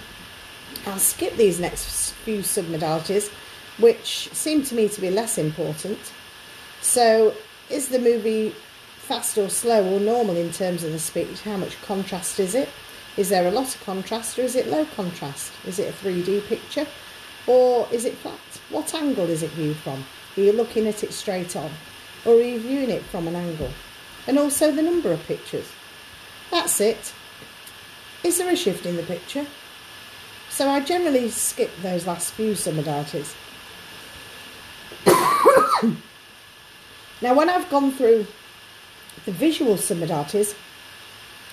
I'll 0.86 0.98
skip 0.98 1.36
these 1.36 1.60
next 1.60 2.12
few 2.12 2.38
submodalities, 2.38 3.30
which 3.78 4.28
seem 4.32 4.62
to 4.64 4.74
me 4.74 4.88
to 4.88 5.00
be 5.00 5.10
less 5.10 5.38
important. 5.38 5.98
So, 6.80 7.34
is 7.70 7.88
the 7.88 7.98
movie 7.98 8.54
fast 9.08 9.38
or 9.38 9.48
slow 9.48 9.82
or 9.90 9.98
normal 9.98 10.36
in 10.36 10.52
terms 10.52 10.84
of 10.84 10.92
the 10.92 10.98
speed? 10.98 11.38
How 11.38 11.56
much 11.56 11.80
contrast 11.80 12.38
is 12.38 12.54
it? 12.54 12.68
Is 13.16 13.30
there 13.30 13.48
a 13.48 13.50
lot 13.50 13.74
of 13.74 13.82
contrast 13.82 14.38
or 14.38 14.42
is 14.42 14.54
it 14.54 14.68
low 14.68 14.84
contrast? 14.84 15.50
Is 15.66 15.78
it 15.78 15.88
a 15.88 15.92
3D 15.96 16.46
picture 16.46 16.86
or 17.46 17.88
is 17.90 18.04
it 18.04 18.18
flat? 18.18 18.38
What 18.68 18.94
angle 18.94 19.30
is 19.30 19.42
it 19.42 19.50
viewed 19.52 19.78
from? 19.78 20.04
Are 20.36 20.42
you 20.42 20.52
looking 20.52 20.86
at 20.86 21.02
it 21.02 21.14
straight 21.14 21.56
on 21.56 21.70
or 22.26 22.34
are 22.34 22.42
you 22.42 22.60
viewing 22.60 22.90
it 22.90 23.02
from 23.04 23.26
an 23.26 23.34
angle? 23.34 23.70
And 24.26 24.38
also 24.38 24.70
the 24.70 24.82
number 24.82 25.10
of 25.10 25.24
pictures. 25.24 25.72
That's 26.50 26.78
it. 26.78 27.14
Is 28.22 28.36
there 28.36 28.52
a 28.52 28.56
shift 28.56 28.84
in 28.84 28.96
the 28.96 29.02
picture? 29.04 29.46
So 30.50 30.68
I 30.68 30.80
generally 30.80 31.30
skip 31.30 31.70
those 31.80 32.06
last 32.06 32.34
few 32.34 32.52
submodalities. 32.52 33.34
now 37.22 37.32
when 37.32 37.48
I've 37.48 37.70
gone 37.70 37.90
through 37.92 38.26
the 39.24 39.32
visual 39.32 39.74
submodalities, 39.74 40.54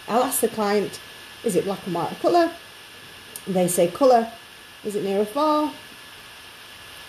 I'll 0.08 0.23
ask 0.23 0.41
the 0.41 0.47
client 0.47 0.99
is 1.43 1.56
it 1.56 1.65
black 1.65 1.86
and 1.86 1.93
white 1.93 2.12
or 2.12 2.15
colour? 2.15 2.51
They 3.47 3.67
say 3.67 3.88
colour. 3.88 4.32
Is 4.84 4.95
it 4.95 5.04
near 5.04 5.21
or 5.21 5.25
far? 5.25 5.71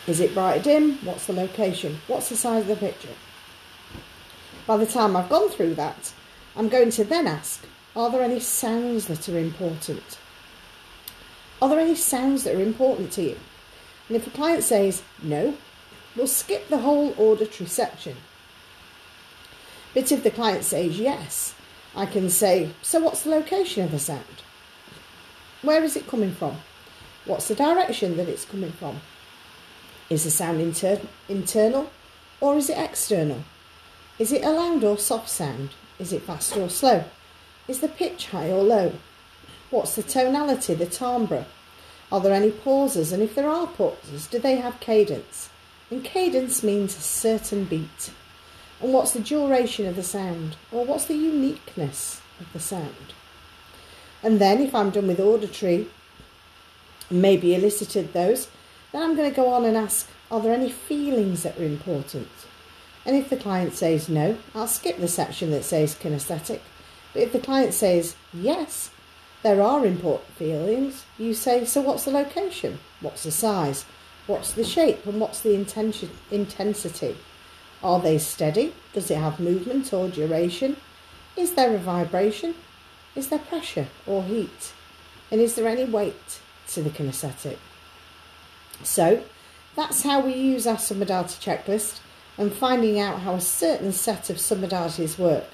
Is 0.07 0.21
it 0.21 0.35
bright 0.35 0.61
or 0.61 0.62
dim? 0.62 0.99
What's 0.99 1.27
the 1.27 1.33
location? 1.33 2.01
What's 2.07 2.29
the 2.29 2.37
size 2.37 2.62
of 2.62 2.69
the 2.69 2.77
picture? 2.77 3.14
By 4.66 4.77
the 4.77 4.87
time 4.87 5.16
I've 5.16 5.29
gone 5.29 5.49
through 5.49 5.75
that, 5.77 6.12
I'm 6.55 6.69
going 6.69 6.90
to 6.90 7.05
then 7.05 7.27
ask, 7.27 7.66
are 7.95 8.11
there 8.11 8.23
any 8.23 8.40
sounds 8.40 9.07
that 9.07 9.29
are 9.29 9.38
important? 9.38 10.19
Are 11.61 11.69
there 11.69 11.81
any 11.81 11.95
sounds 11.95 12.45
that 12.45 12.55
are 12.55 12.62
important 12.62 13.12
to 13.12 13.23
you? 13.23 13.37
And 14.09 14.16
if 14.16 14.25
the 14.25 14.31
client 14.31 14.62
says 14.62 15.03
no, 15.23 15.57
we'll 16.14 16.27
skip 16.27 16.69
the 16.69 16.79
whole 16.79 17.14
auditory 17.19 17.69
section. 17.69 18.16
But 19.96 20.12
if 20.12 20.22
the 20.22 20.30
client 20.30 20.62
says 20.62 20.98
yes, 20.98 21.54
I 21.94 22.04
can 22.04 22.28
say, 22.28 22.72
so 22.82 23.00
what's 23.00 23.22
the 23.22 23.30
location 23.30 23.82
of 23.82 23.92
the 23.92 23.98
sound? 23.98 24.42
Where 25.62 25.82
is 25.82 25.96
it 25.96 26.06
coming 26.06 26.32
from? 26.32 26.59
What's 27.24 27.48
the 27.48 27.54
direction 27.54 28.18
that 28.18 28.28
it's 28.28 28.44
coming 28.44 28.72
from? 28.72 29.00
Is 30.11 30.24
the 30.24 30.30
sound 30.30 30.61
inter- 30.61 31.00
internal 31.30 31.90
or 32.42 32.59
is 32.59 32.68
it 32.68 32.76
external? 32.76 33.44
Is 34.18 34.32
it 34.32 34.44
a 34.44 34.50
loud 34.50 34.85
or 34.85 34.98
soft 34.98 35.30
sound? 35.30 35.70
Is 35.98 36.12
it 36.12 36.24
fast 36.24 36.54
or 36.59 36.68
slow? 36.68 37.04
Is 37.66 37.80
the 37.80 37.88
pitch 37.88 38.26
high 38.26 38.50
or 38.50 38.62
low? 38.62 38.92
What's 39.70 39.96
the 39.96 40.02
tonality, 40.02 40.74
the 40.74 40.85
timbre? 40.85 41.46
Are 42.12 42.20
there 42.20 42.35
any 42.35 42.50
pauses? 42.50 43.12
And 43.12 43.22
if 43.22 43.35
there 43.35 43.48
are 43.48 43.66
pauses, 43.66 44.26
do 44.26 44.38
they 44.38 44.56
have 44.56 44.78
cadence? 44.78 45.48
And 45.90 46.04
cadence 46.04 46.62
means 46.62 46.94
a 46.98 47.00
certain 47.00 47.64
beat. 47.64 48.11
And 48.80 48.92
what's 48.92 49.12
the 49.12 49.20
duration 49.20 49.86
of 49.86 49.96
the 49.96 50.02
sound? 50.02 50.56
Or 50.70 50.84
what's 50.84 51.06
the 51.06 51.16
uniqueness 51.16 52.20
of 52.40 52.52
the 52.52 52.60
sound? 52.60 53.14
And 54.22 54.38
then, 54.38 54.60
if 54.60 54.74
I'm 54.74 54.90
done 54.90 55.06
with 55.06 55.20
auditory, 55.20 55.88
maybe 57.10 57.54
elicited 57.54 58.12
those, 58.12 58.48
then 58.92 59.02
I'm 59.02 59.16
going 59.16 59.30
to 59.30 59.36
go 59.36 59.48
on 59.48 59.64
and 59.64 59.76
ask, 59.76 60.08
are 60.30 60.40
there 60.40 60.52
any 60.52 60.70
feelings 60.70 61.42
that 61.42 61.58
are 61.58 61.64
important? 61.64 62.28
And 63.04 63.14
if 63.14 63.30
the 63.30 63.36
client 63.36 63.74
says 63.74 64.08
no, 64.08 64.36
I'll 64.54 64.66
skip 64.66 64.98
the 64.98 65.08
section 65.08 65.50
that 65.52 65.64
says 65.64 65.94
kinesthetic. 65.94 66.60
But 67.12 67.22
if 67.22 67.32
the 67.32 67.38
client 67.38 67.72
says 67.72 68.16
yes, 68.32 68.90
there 69.42 69.62
are 69.62 69.86
important 69.86 70.30
feelings, 70.32 71.04
you 71.16 71.32
say, 71.32 71.64
so 71.64 71.80
what's 71.80 72.04
the 72.04 72.10
location? 72.10 72.80
What's 73.00 73.22
the 73.22 73.30
size? 73.30 73.84
What's 74.26 74.52
the 74.52 74.64
shape? 74.64 75.06
And 75.06 75.20
what's 75.20 75.40
the 75.40 75.54
intention, 75.54 76.10
intensity? 76.32 77.16
Are 77.82 78.00
they 78.00 78.18
steady? 78.18 78.74
Does 78.92 79.10
it 79.10 79.18
have 79.18 79.38
movement 79.38 79.92
or 79.92 80.08
duration? 80.08 80.76
Is 81.36 81.54
there 81.54 81.74
a 81.74 81.78
vibration? 81.78 82.54
Is 83.14 83.28
there 83.28 83.38
pressure 83.38 83.88
or 84.06 84.22
heat? 84.22 84.72
And 85.30 85.40
is 85.40 85.54
there 85.54 85.68
any 85.68 85.84
weight 85.84 86.40
to 86.68 86.82
the 86.82 86.90
kinesthetic? 86.90 87.58
So 88.82 89.22
that's 89.74 90.02
how 90.02 90.20
we 90.20 90.34
use 90.34 90.66
our 90.66 90.76
submodality 90.76 91.40
checklist 91.40 92.00
and 92.38 92.52
finding 92.52 93.00
out 93.00 93.20
how 93.20 93.34
a 93.34 93.40
certain 93.40 93.92
set 93.92 94.30
of 94.30 94.36
submodalities 94.36 95.18
work. 95.18 95.44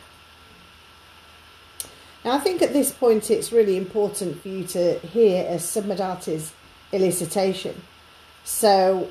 Now, 2.25 2.33
I 2.33 2.39
think 2.39 2.63
at 2.63 2.73
this 2.73 2.93
point 2.93 3.31
it's 3.31 3.51
really 3.51 3.77
important 3.77 4.41
for 4.41 4.49
you 4.49 4.65
to 4.69 4.99
hear 5.01 5.45
a 5.49 5.57
submodalities 5.57 6.53
elicitation. 6.93 7.75
So, 8.45 9.09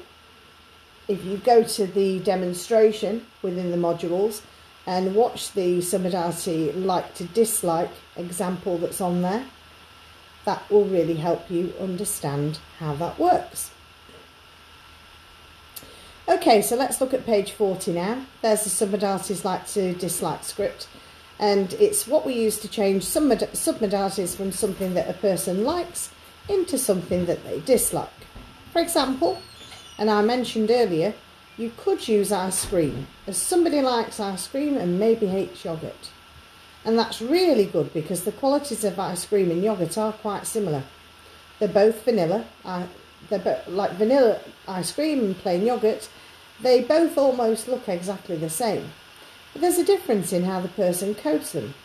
if 1.07 1.23
you 1.25 1.37
go 1.37 1.63
to 1.63 1.87
the 1.87 2.19
demonstration 2.19 3.25
within 3.41 3.71
the 3.71 3.77
modules 3.77 4.41
and 4.85 5.15
watch 5.15 5.51
the 5.53 5.79
submodality 5.79 6.73
like 6.85 7.13
to 7.15 7.25
dislike 7.25 7.91
example 8.15 8.77
that's 8.77 9.01
on 9.01 9.21
there, 9.21 9.45
that 10.45 10.69
will 10.71 10.85
really 10.85 11.15
help 11.15 11.49
you 11.51 11.73
understand 11.79 12.59
how 12.79 12.93
that 12.95 13.19
works. 13.19 13.71
Okay, 16.27 16.61
so 16.61 16.75
let's 16.75 17.01
look 17.01 17.13
at 17.13 17.25
page 17.25 17.51
40 17.51 17.93
now. 17.93 18.25
There's 18.41 18.63
the 18.63 18.69
submodalities 18.69 19.43
like 19.43 19.67
to 19.69 19.93
dislike 19.95 20.43
script, 20.43 20.87
and 21.39 21.73
it's 21.73 22.07
what 22.07 22.25
we 22.25 22.33
use 22.33 22.57
to 22.59 22.67
change 22.67 23.03
submodalities 23.03 24.35
from 24.35 24.51
something 24.51 24.93
that 24.93 25.09
a 25.09 25.13
person 25.13 25.63
likes 25.63 26.09
into 26.47 26.77
something 26.77 27.25
that 27.25 27.43
they 27.43 27.59
dislike. 27.59 28.09
For 28.71 28.81
example, 28.81 29.41
and 30.01 30.09
I 30.09 30.23
mentioned 30.23 30.71
earlier, 30.71 31.13
you 31.57 31.71
could 31.77 32.07
use 32.07 32.31
ice 32.31 32.65
cream, 32.65 33.05
as 33.27 33.37
somebody 33.37 33.83
likes 33.83 34.19
ice 34.19 34.47
cream 34.47 34.75
and 34.75 34.99
maybe 34.99 35.27
hates 35.27 35.61
yoghurt. 35.61 36.09
And 36.83 36.97
that's 36.97 37.21
really 37.21 37.65
good 37.65 37.93
because 37.93 38.23
the 38.23 38.31
qualities 38.31 38.83
of 38.83 38.97
ice 38.97 39.27
cream 39.27 39.51
and 39.51 39.63
yoghurt 39.63 39.99
are 39.99 40.13
quite 40.13 40.47
similar. 40.47 40.81
They're 41.59 41.67
both 41.67 42.03
vanilla, 42.03 42.45
they're 43.29 43.63
like 43.67 43.91
vanilla 43.91 44.39
ice 44.67 44.91
cream 44.91 45.19
and 45.19 45.37
plain 45.37 45.61
yoghurt, 45.61 46.09
they 46.59 46.81
both 46.81 47.15
almost 47.15 47.67
look 47.67 47.87
exactly 47.87 48.37
the 48.37 48.49
same. 48.49 48.89
But 49.53 49.61
there's 49.61 49.77
a 49.77 49.85
difference 49.85 50.33
in 50.33 50.45
how 50.45 50.61
the 50.61 50.69
person 50.69 51.13
codes 51.13 51.51
them, 51.51 51.75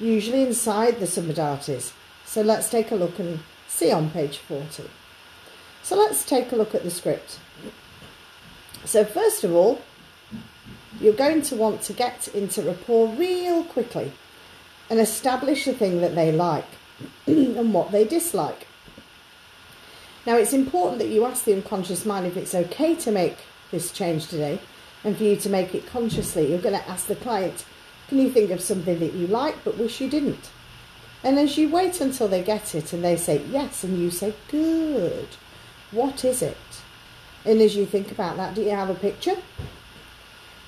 usually 0.00 0.44
inside 0.44 1.00
the 1.00 1.04
submodalities. 1.04 1.92
So 2.24 2.40
let's 2.40 2.70
take 2.70 2.92
a 2.92 2.96
look 2.96 3.18
and 3.18 3.40
see 3.68 3.92
on 3.92 4.08
page 4.08 4.38
40. 4.38 4.84
So 5.86 5.94
let's 5.94 6.24
take 6.24 6.50
a 6.50 6.56
look 6.56 6.74
at 6.74 6.82
the 6.82 6.90
script. 6.90 7.38
So 8.84 9.04
first 9.04 9.44
of 9.44 9.52
all, 9.52 9.80
you're 11.00 11.12
going 11.12 11.42
to 11.42 11.54
want 11.54 11.80
to 11.82 11.92
get 11.92 12.26
into 12.26 12.62
rapport 12.62 13.06
real 13.10 13.62
quickly 13.62 14.12
and 14.90 14.98
establish 14.98 15.64
the 15.64 15.74
thing 15.74 16.00
that 16.00 16.16
they 16.16 16.32
like 16.32 16.66
and 17.28 17.72
what 17.72 17.92
they 17.92 18.02
dislike. 18.02 18.66
Now, 20.26 20.34
it's 20.34 20.52
important 20.52 20.98
that 20.98 21.06
you 21.06 21.24
ask 21.24 21.44
the 21.44 21.54
unconscious 21.54 22.04
mind 22.04 22.26
if 22.26 22.36
it's 22.36 22.56
okay 22.56 22.96
to 22.96 23.12
make 23.12 23.36
this 23.70 23.92
change 23.92 24.26
today 24.26 24.58
and 25.04 25.16
for 25.16 25.22
you 25.22 25.36
to 25.36 25.48
make 25.48 25.72
it 25.72 25.86
consciously. 25.86 26.50
You're 26.50 26.60
going 26.60 26.74
to 26.74 26.88
ask 26.88 27.06
the 27.06 27.14
client, 27.14 27.64
Can 28.08 28.18
you 28.18 28.32
think 28.32 28.50
of 28.50 28.60
something 28.60 28.98
that 28.98 29.14
you 29.14 29.28
like 29.28 29.62
but 29.62 29.78
wish 29.78 30.00
you 30.00 30.10
didn't? 30.10 30.50
And 31.22 31.38
as 31.38 31.56
you 31.56 31.68
wait 31.68 32.00
until 32.00 32.26
they 32.26 32.42
get 32.42 32.74
it 32.74 32.92
and 32.92 33.04
they 33.04 33.16
say 33.16 33.40
yes, 33.52 33.84
and 33.84 33.96
you 33.96 34.10
say, 34.10 34.34
Good, 34.50 35.28
what 35.90 36.24
is 36.24 36.42
it? 36.42 36.56
And 37.44 37.60
as 37.60 37.76
you 37.76 37.86
think 37.86 38.10
about 38.10 38.36
that, 38.36 38.54
do 38.54 38.62
you 38.62 38.70
have 38.70 38.90
a 38.90 38.94
picture? 38.94 39.36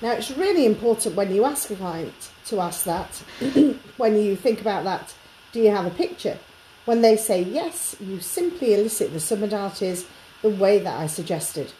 Now, 0.01 0.13
it's 0.13 0.31
really 0.31 0.65
important 0.65 1.15
when 1.15 1.33
you 1.35 1.43
ask 1.43 1.69
a 1.69 1.75
client 1.75 2.31
to 2.45 2.61
ask 2.61 2.85
that, 2.85 3.15
when 3.97 4.15
you 4.15 4.35
think 4.35 4.61
about 4.61 4.85
that, 4.85 5.13
do 5.51 5.59
you 5.59 5.71
have 5.71 5.85
a 5.85 5.89
picture? 5.89 6.37
When 6.85 7.01
they 7.01 7.17
say 7.17 7.43
yes, 7.43 7.95
you 7.99 8.21
simply 8.21 8.73
elicit 8.73 9.11
the 9.11 9.19
submodalities 9.19 10.05
the 10.41 10.49
way 10.49 10.79
that 10.79 10.97
I 10.97 11.07
suggested. 11.07 11.73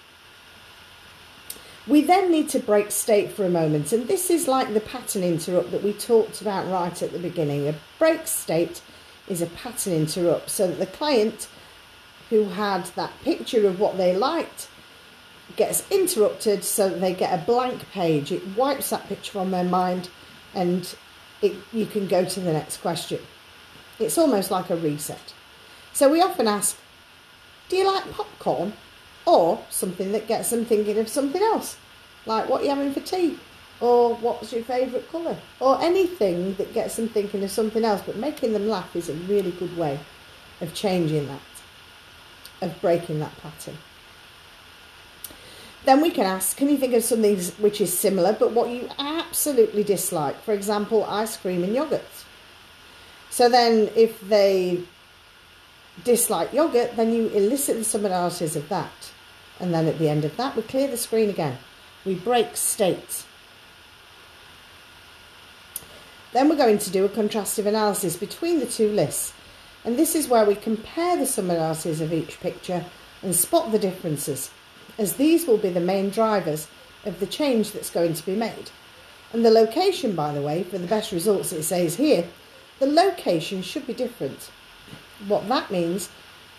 We 1.87 2.01
then 2.01 2.29
need 2.29 2.49
to 2.49 2.59
break 2.59 2.91
state 2.91 3.31
for 3.31 3.45
a 3.45 3.49
moment, 3.49 3.93
and 3.93 4.07
this 4.07 4.29
is 4.29 4.47
like 4.47 4.73
the 4.73 4.81
pattern 4.81 5.23
interrupt 5.23 5.71
that 5.71 5.81
we 5.81 5.93
talked 5.93 6.41
about 6.41 6.69
right 6.69 7.01
at 7.01 7.13
the 7.13 7.19
beginning. 7.19 7.67
A 7.67 7.75
break 7.97 8.27
state 8.27 8.81
is 9.27 9.41
a 9.41 9.47
pattern 9.47 9.93
interrupt 9.93 10.49
so 10.49 10.67
that 10.67 10.77
the 10.77 10.85
client 10.85 11.47
who 12.29 12.45
had 12.45 12.85
that 12.95 13.11
picture 13.23 13.67
of 13.67 13.79
what 13.79 13.97
they 13.97 14.15
liked 14.15 14.67
gets 15.55 15.89
interrupted 15.89 16.63
so 16.63 16.89
that 16.89 17.01
they 17.01 17.13
get 17.13 17.37
a 17.37 17.43
blank 17.43 17.89
page. 17.91 18.31
It 18.31 18.55
wipes 18.55 18.91
that 18.91 19.07
picture 19.07 19.31
from 19.31 19.51
their 19.51 19.63
mind 19.63 20.09
and 20.53 20.95
it, 21.41 21.55
you 21.71 21.85
can 21.85 22.07
go 22.07 22.25
to 22.25 22.39
the 22.39 22.53
next 22.53 22.77
question. 22.77 23.19
It's 23.99 24.17
almost 24.17 24.51
like 24.51 24.69
a 24.69 24.75
reset. 24.75 25.33
So 25.93 26.09
we 26.09 26.21
often 26.21 26.47
ask, 26.47 26.77
Do 27.67 27.75
you 27.75 27.87
like 27.87 28.11
popcorn? 28.11 28.73
Or 29.25 29.63
something 29.69 30.11
that 30.13 30.27
gets 30.27 30.49
them 30.49 30.65
thinking 30.65 30.97
of 30.97 31.07
something 31.07 31.41
else. 31.41 31.77
like 32.25 32.49
what 32.49 32.61
are 32.61 32.65
you're 32.65 32.75
having 32.75 32.93
for 32.93 33.01
tea, 33.01 33.37
or 33.79 34.15
what's 34.15 34.51
your 34.51 34.63
favourite 34.63 35.09
colour, 35.11 35.37
or 35.59 35.79
anything 35.81 36.55
that 36.55 36.73
gets 36.73 36.95
them 36.95 37.09
thinking 37.09 37.43
of 37.43 37.51
something 37.51 37.83
else. 37.83 38.01
But 38.05 38.15
making 38.17 38.53
them 38.53 38.67
laugh 38.67 38.95
is 38.95 39.09
a 39.09 39.13
really 39.13 39.51
good 39.51 39.75
way 39.77 39.99
of 40.61 40.73
changing 40.73 41.27
that, 41.27 41.41
of 42.61 42.79
breaking 42.81 43.19
that 43.19 43.35
pattern. 43.41 43.77
Then 45.85 46.01
we 46.01 46.11
can 46.11 46.25
ask, 46.25 46.57
can 46.57 46.69
you 46.69 46.77
think 46.77 46.93
of 46.93 47.03
something 47.03 47.39
which 47.57 47.79
is 47.81 47.97
similar 47.97 48.33
but 48.33 48.51
what 48.51 48.69
you 48.69 48.89
absolutely 48.99 49.83
dislike? 49.83 50.41
For 50.43 50.53
example, 50.53 51.05
ice 51.05 51.37
cream 51.37 51.63
and 51.63 51.73
yogurt. 51.73 52.03
So 53.29 53.47
then, 53.47 53.89
if 53.95 54.19
they 54.21 54.83
dislike 56.03 56.51
yogurt, 56.51 56.95
then 56.95 57.13
you 57.13 57.27
elicit 57.29 57.77
the 57.77 57.83
similarities 57.83 58.55
of 58.55 58.67
that. 58.69 59.11
And 59.59 59.73
then 59.73 59.87
at 59.87 59.99
the 59.99 60.09
end 60.09 60.25
of 60.25 60.35
that, 60.37 60.55
we 60.55 60.63
clear 60.63 60.87
the 60.87 60.97
screen 60.97 61.29
again. 61.29 61.57
We 62.05 62.15
break 62.15 62.55
state. 62.57 63.25
Then 66.31 66.49
we're 66.49 66.55
going 66.55 66.77
to 66.79 66.91
do 66.91 67.05
a 67.05 67.09
contrastive 67.09 67.65
analysis 67.65 68.15
between 68.15 68.59
the 68.59 68.65
two 68.65 68.89
lists. 68.89 69.33
And 69.85 69.97
this 69.97 70.15
is 70.15 70.27
where 70.27 70.45
we 70.45 70.55
compare 70.55 71.17
the 71.17 71.25
similarities 71.25 72.01
of 72.01 72.13
each 72.13 72.39
picture 72.39 72.85
and 73.21 73.35
spot 73.35 73.71
the 73.71 73.79
differences, 73.79 74.51
as 74.97 75.13
these 75.13 75.47
will 75.47 75.57
be 75.57 75.69
the 75.69 75.79
main 75.79 76.09
drivers 76.09 76.67
of 77.05 77.19
the 77.19 77.27
change 77.27 77.71
that's 77.71 77.89
going 77.89 78.13
to 78.13 78.25
be 78.25 78.35
made. 78.35 78.71
And 79.31 79.45
the 79.45 79.51
location, 79.51 80.15
by 80.15 80.33
the 80.33 80.41
way, 80.41 80.63
for 80.63 80.77
the 80.77 80.87
best 80.87 81.11
results 81.11 81.53
it 81.53 81.63
says 81.63 81.95
here, 81.95 82.25
the 82.79 82.87
location 82.87 83.61
should 83.61 83.85
be 83.85 83.93
different. 83.93 84.51
What 85.27 85.47
that 85.49 85.69
means 85.69 86.09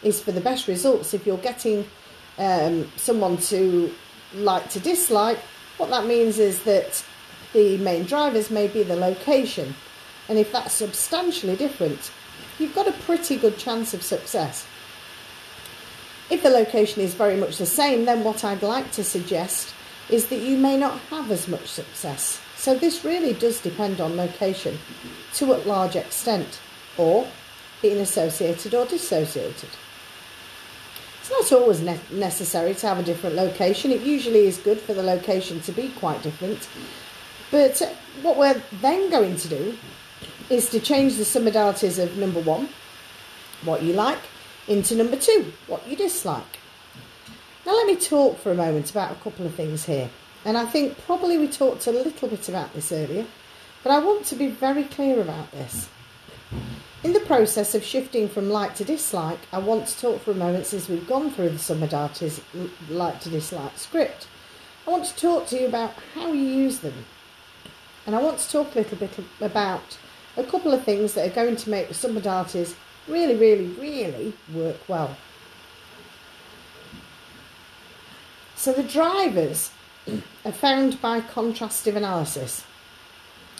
is 0.03 0.21
for 0.21 0.33
the 0.33 0.41
best 0.41 0.69
results, 0.69 1.15
if 1.15 1.27
you're 1.27 1.39
getting 1.39 1.87
um, 2.39 2.91
someone 2.97 3.37
to 3.39 3.93
like 4.35 4.69
to 4.71 4.81
dislike, 4.81 5.39
what 5.77 5.91
that 5.91 6.07
means 6.07 6.39
is 6.39 6.63
that 6.63 7.05
the 7.53 7.77
main 7.79 8.05
drivers 8.05 8.51
may 8.51 8.69
be 8.69 8.83
the 8.83 8.97
location. 8.97 9.75
And 10.29 10.39
if 10.39 10.53
that's 10.53 10.75
substantially 10.75 11.57
different, 11.57 12.13
you've 12.59 12.74
got 12.74 12.88
a 12.88 12.92
pretty 12.92 13.37
good 13.37 13.59
chance 13.59 13.94
of 13.94 14.03
success. 14.03 14.66
If 16.31 16.42
the 16.42 16.50
location 16.50 17.03
is 17.03 17.14
very 17.14 17.37
much 17.37 17.59
the 17.59 17.66
same, 17.66 18.05
then 18.05 18.22
what 18.22 18.44
I'd 18.44 18.62
like 18.62 18.92
to 18.92 19.05
suggest 19.05 19.74
is 20.09 20.29
that 20.29 20.40
you 20.40 20.57
may 20.57 20.76
not 20.76 20.98
have 21.11 21.31
as 21.31 21.48
much 21.48 21.66
success. 21.66 22.40
So 22.57 22.74
this 22.74 23.05
really 23.05 23.33
does 23.33 23.61
depend 23.61 24.00
on 24.00 24.16
location 24.16 24.79
to 25.35 25.55
a 25.55 25.59
large 25.64 25.96
extent, 25.96 26.61
or 26.96 27.26
being 27.83 27.98
associated 27.98 28.74
or 28.74 28.87
dissociated. 28.87 29.70
It's 31.20 31.31
not 31.31 31.61
always 31.61 31.81
ne- 31.81 31.98
necessary 32.11 32.74
to 32.74 32.87
have 32.87 32.98
a 32.98 33.03
different 33.03 33.37
location. 33.37 33.90
It 33.90 34.03
usually 34.03 34.46
is 34.46 34.59
good 34.59 34.79
for 34.79 34.94
the 34.94 35.03
location 35.03 35.61
to 35.61 35.72
be 35.72 35.88
quite 35.90 36.22
different. 36.22 36.68
But 37.50 37.81
what 38.22 38.37
we're 38.37 38.62
then 38.81 39.11
going 39.11 39.37
to 39.37 39.48
do 39.48 39.79
is 40.51 40.69
to 40.71 40.81
change 40.81 41.17
the 41.17 41.23
submodalities 41.23 42.03
of 42.03 42.19
number 42.19 42.41
one, 42.41 42.69
what 43.65 43.83
you 43.83 43.93
like, 43.93 44.19
into 44.69 44.97
number 44.97 45.17
two, 45.17 45.53
what 45.69 45.87
you 45.89 45.97
dislike. 45.97 46.59
Now, 47.65 47.73
let 47.73 47.87
me 47.87 47.97
talk 47.97 48.39
for 48.39 48.51
a 48.51 48.55
moment 48.55 48.91
about 48.91 49.13
a 49.13 49.17
couple 49.17 49.47
of 49.47 49.55
things 49.55 49.85
here. 49.85 50.11
And 50.45 50.59
I 50.59 50.67
think 50.67 50.99
probably 51.05 51.39
we 51.39 51.49
talked 51.49 51.87
a 51.87 51.93
little 51.93 52.29
bit 52.29 52.49
about 52.49 52.75
this 52.75 52.91
earlier, 52.91 53.27
but 53.85 53.93
I 53.93 53.99
want 53.99 54.25
to 54.27 54.35
be 54.35 54.49
very 54.49 54.85
clear 54.85 55.21
about 55.21 55.53
this. 55.53 55.89
In 57.05 57.13
the 57.13 57.21
process 57.21 57.75
of 57.75 57.85
shifting 57.85 58.29
from 58.29 58.51
like 58.51 58.75
to 58.77 58.85
dislike, 58.85 59.39
I 59.53 59.59
want 59.59 59.87
to 59.87 59.99
talk 59.99 60.21
for 60.23 60.33
a 60.33 60.35
moment 60.35 60.67
since 60.67 60.89
we've 60.89 61.07
gone 61.07 61.31
through 61.31 61.51
the 61.51 61.57
submodalities 61.57 62.41
like 62.91 63.21
to 63.21 63.31
dislike 63.31 63.79
script. 63.79 64.27
I 64.87 64.91
want 64.91 65.05
to 65.05 65.17
talk 65.17 65.47
to 65.49 65.61
you 65.61 65.67
about 65.67 65.95
how 66.15 66.33
you 66.33 66.43
use 66.43 66.81
them. 66.81 67.05
And 68.07 68.17
I 68.17 68.23
want 68.23 68.39
to 68.39 68.51
talk 68.51 68.75
a 68.75 68.79
little 68.79 68.99
bit 68.99 69.13
about 69.41 69.99
a 70.37 70.45
couple 70.45 70.73
of 70.73 70.85
things 70.85 71.14
that 71.14 71.31
are 71.31 71.35
going 71.35 71.57
to 71.57 71.71
make 71.71 71.88
the 71.88 71.95
submodalities 71.95 72.75
really, 73.09 73.37
really, 73.37 73.66
really 73.66 74.33
work 74.53 74.77
well. 74.88 75.16
So 78.57 78.73
the 78.73 78.83
drivers 78.83 79.71
are 80.45 80.53
found 80.53 81.01
by 81.01 81.21
contrastive 81.21 81.97
analysis. 81.97 82.64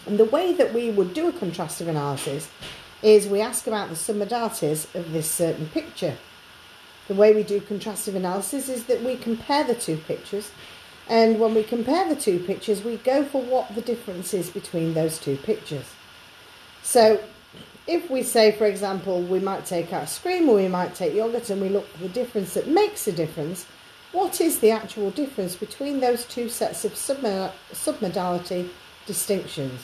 And 0.07 0.19
the 0.19 0.25
way 0.25 0.53
that 0.55 0.73
we 0.73 0.91
would 0.91 1.15
do 1.15 1.29
a 1.29 1.33
contrastive 1.33 1.89
analysis 1.89 2.49
is 3.03 3.27
we 3.27 3.41
ask 3.41 3.67
about 3.67 3.89
the 3.89 3.95
submodalities 3.95 4.95
of 4.95 5.13
this 5.13 5.31
certain 5.31 5.69
picture. 5.69 6.17
The 7.09 7.15
way 7.15 7.35
we 7.35 7.43
do 7.43 7.61
contrastive 7.61 8.15
analysis 8.15 8.69
is 8.69 8.85
that 8.85 9.03
we 9.03 9.17
compare 9.17 9.65
the 9.65 9.75
two 9.75 9.97
pictures, 9.97 10.51
and 11.09 11.41
when 11.41 11.55
we 11.55 11.65
compare 11.65 12.09
the 12.09 12.21
two 12.21 12.39
pictures, 12.39 12.85
we 12.85 12.99
go 12.99 13.25
for 13.25 13.43
what 13.43 13.75
the 13.75 13.81
difference 13.81 14.33
is 14.33 14.49
between 14.49 14.95
those 14.95 15.19
two 15.19 15.37
pictures. 15.37 15.87
So, 16.83 17.21
if 17.87 18.11
we 18.11 18.23
say, 18.23 18.53
for 18.53 18.67
example, 18.67 19.23
we 19.23 19.41
might 19.41 19.67
take 19.67 19.93
ice 19.93 20.19
cream 20.19 20.49
or 20.49 20.57
we 20.57 20.69
might 20.69 20.95
take 20.95 21.15
yogurt 21.15 21.51
and 21.51 21.61
we 21.61 21.69
look 21.69 21.89
for 21.89 21.99
the 21.99 22.09
difference 22.09 22.55
that 22.55 22.69
makes 22.69 23.09
a 23.09 23.13
difference, 23.13 23.67
what 24.13 24.41
is 24.41 24.59
the 24.59 24.71
actual 24.71 25.11
difference 25.11 25.57
between 25.57 26.01
those 26.01 26.25
two 26.25 26.49
sets 26.49 26.85
of 26.85 26.93
submodality 26.95 28.69
distinctions? 29.07 29.81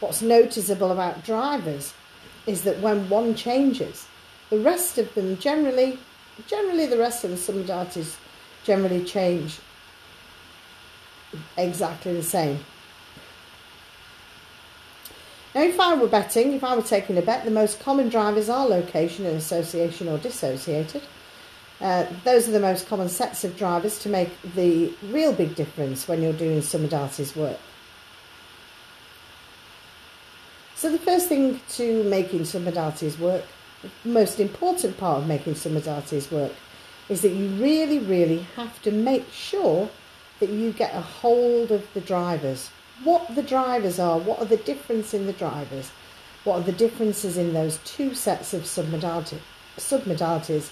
What's 0.00 0.22
noticeable 0.22 0.92
about 0.92 1.24
drivers 1.24 1.94
is 2.46 2.62
that 2.62 2.80
when 2.80 3.08
one 3.08 3.34
changes, 3.34 4.06
the 4.48 4.58
rest 4.58 4.98
of 4.98 5.14
them 5.14 5.36
generally, 5.38 5.98
generally 6.46 6.86
the 6.86 6.98
rest 6.98 7.24
of 7.24 7.30
the 7.30 7.36
submodalities 7.36 8.16
generally 8.64 9.04
change 9.04 9.58
exactly 11.56 12.14
the 12.14 12.22
same. 12.22 12.58
Now, 15.54 15.62
if 15.62 15.80
I 15.80 15.94
were 15.94 16.06
betting, 16.06 16.52
if 16.52 16.62
I 16.62 16.76
were 16.76 16.82
taking 16.82 17.18
a 17.18 17.22
bet, 17.22 17.44
the 17.44 17.50
most 17.50 17.80
common 17.80 18.08
drivers 18.08 18.48
are 18.48 18.66
location 18.66 19.26
and 19.26 19.36
association 19.36 20.08
or 20.08 20.18
dissociated. 20.18 21.02
Uh, 21.80 22.06
those 22.24 22.46
are 22.48 22.52
the 22.52 22.60
most 22.60 22.86
common 22.86 23.08
sets 23.08 23.42
of 23.42 23.56
drivers 23.56 23.98
to 24.00 24.08
make 24.08 24.30
the 24.54 24.94
real 25.10 25.32
big 25.32 25.54
difference 25.54 26.06
when 26.06 26.22
you're 26.22 26.32
doing 26.32 26.60
submodalities 26.60 27.34
work. 27.34 27.58
So 30.76 30.90
the 30.90 30.98
first 30.98 31.28
thing 31.28 31.60
to 31.70 32.04
making 32.04 32.40
submodalities 32.40 33.18
work, 33.18 33.44
the 33.82 34.08
most 34.08 34.40
important 34.40 34.98
part 34.98 35.22
of 35.22 35.26
making 35.26 35.54
submodalities 35.54 36.30
work, 36.30 36.52
is 37.08 37.22
that 37.22 37.32
you 37.32 37.48
really, 37.62 37.98
really 37.98 38.46
have 38.56 38.80
to 38.82 38.92
make 38.92 39.30
sure 39.32 39.90
that 40.38 40.48
you 40.48 40.72
get 40.72 40.94
a 40.94 41.00
hold 41.00 41.70
of 41.70 41.92
the 41.92 42.00
drivers. 42.00 42.70
What 43.02 43.34
the 43.34 43.42
drivers 43.42 43.98
are, 43.98 44.18
what 44.18 44.40
are 44.40 44.46
the 44.46 44.56
difference 44.56 45.14
in 45.14 45.26
the 45.26 45.32
drivers, 45.32 45.90
what 46.44 46.56
are 46.60 46.64
the 46.64 46.72
differences 46.72 47.36
in 47.36 47.54
those 47.54 47.78
two 47.84 48.14
sets 48.14 48.52
of 48.52 48.62
submodality, 48.62 49.38
submodalities 49.76 50.70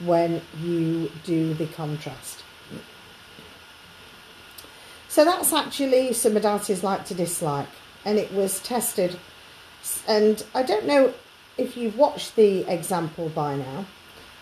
when 0.00 0.40
you 0.60 1.10
do 1.24 1.54
the 1.54 1.66
contrast. 1.66 2.42
So 5.08 5.24
that's 5.24 5.52
actually 5.52 6.10
submodalities 6.10 6.82
like 6.82 7.04
to 7.06 7.14
dislike, 7.14 7.68
and 8.04 8.18
it 8.18 8.32
was 8.32 8.60
tested. 8.60 9.18
And 10.06 10.44
I 10.54 10.62
don't 10.62 10.86
know 10.86 11.14
if 11.56 11.76
you've 11.76 11.96
watched 11.96 12.36
the 12.36 12.60
example 12.72 13.28
by 13.30 13.56
now, 13.56 13.86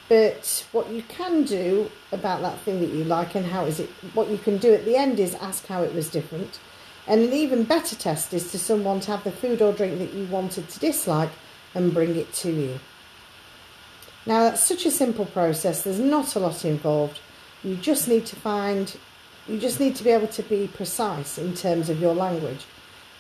but 0.09 0.67
what 0.73 0.91
you 0.91 1.03
can 1.03 1.45
do 1.45 1.91
about 2.13 2.43
that 2.43 2.61
thing 2.61 2.81
that 2.81 2.91
you 2.91 3.05
like 3.05 3.35
and 3.35 3.47
how 3.47 3.65
is 3.65 3.81
it, 3.81 3.91
what 4.15 4.29
you 4.29 4.39
can 4.39 4.59
do 4.59 4.75
at 4.75 4.85
the 4.85 4.97
end 4.97 5.19
is 5.19 5.35
ask 5.37 5.67
how 5.67 5.83
it 5.83 5.95
was 5.95 6.11
different. 6.11 6.59
And 7.07 7.21
an 7.21 7.33
even 7.33 7.65
better 7.65 7.95
test 7.95 8.35
is 8.35 8.51
to 8.51 8.59
someone 8.59 9.01
to 9.01 9.13
have 9.13 9.25
the 9.25 9.31
food 9.31 9.63
or 9.63 9.73
drink 9.73 9.99
that 9.99 10.13
you 10.13 10.27
wanted 10.27 10.69
to 10.69 10.81
dislike 10.81 11.31
and 11.75 11.95
bring 11.95 12.17
it 12.17 12.33
to 12.35 12.51
you. 12.51 12.81
Now, 14.27 14.41
that's 14.41 14.65
such 14.65 14.87
a 14.87 14.91
simple 14.91 15.27
process, 15.27 15.83
there's 15.83 16.01
not 16.01 16.35
a 16.35 16.41
lot 16.41 16.65
involved. 16.65 17.21
You 17.63 17.77
just 17.77 18.09
need 18.09 18.27
to 18.27 18.37
find, 18.37 18.97
you 19.47 19.59
just 19.59 19.79
need 19.79 19.95
to 19.97 20.05
be 20.05 20.11
able 20.11 20.27
to 20.29 20.43
be 20.43 20.67
precise 20.67 21.39
in 21.39 21.55
terms 21.55 21.89
of 21.89 22.01
your 22.01 22.15
language. 22.15 22.65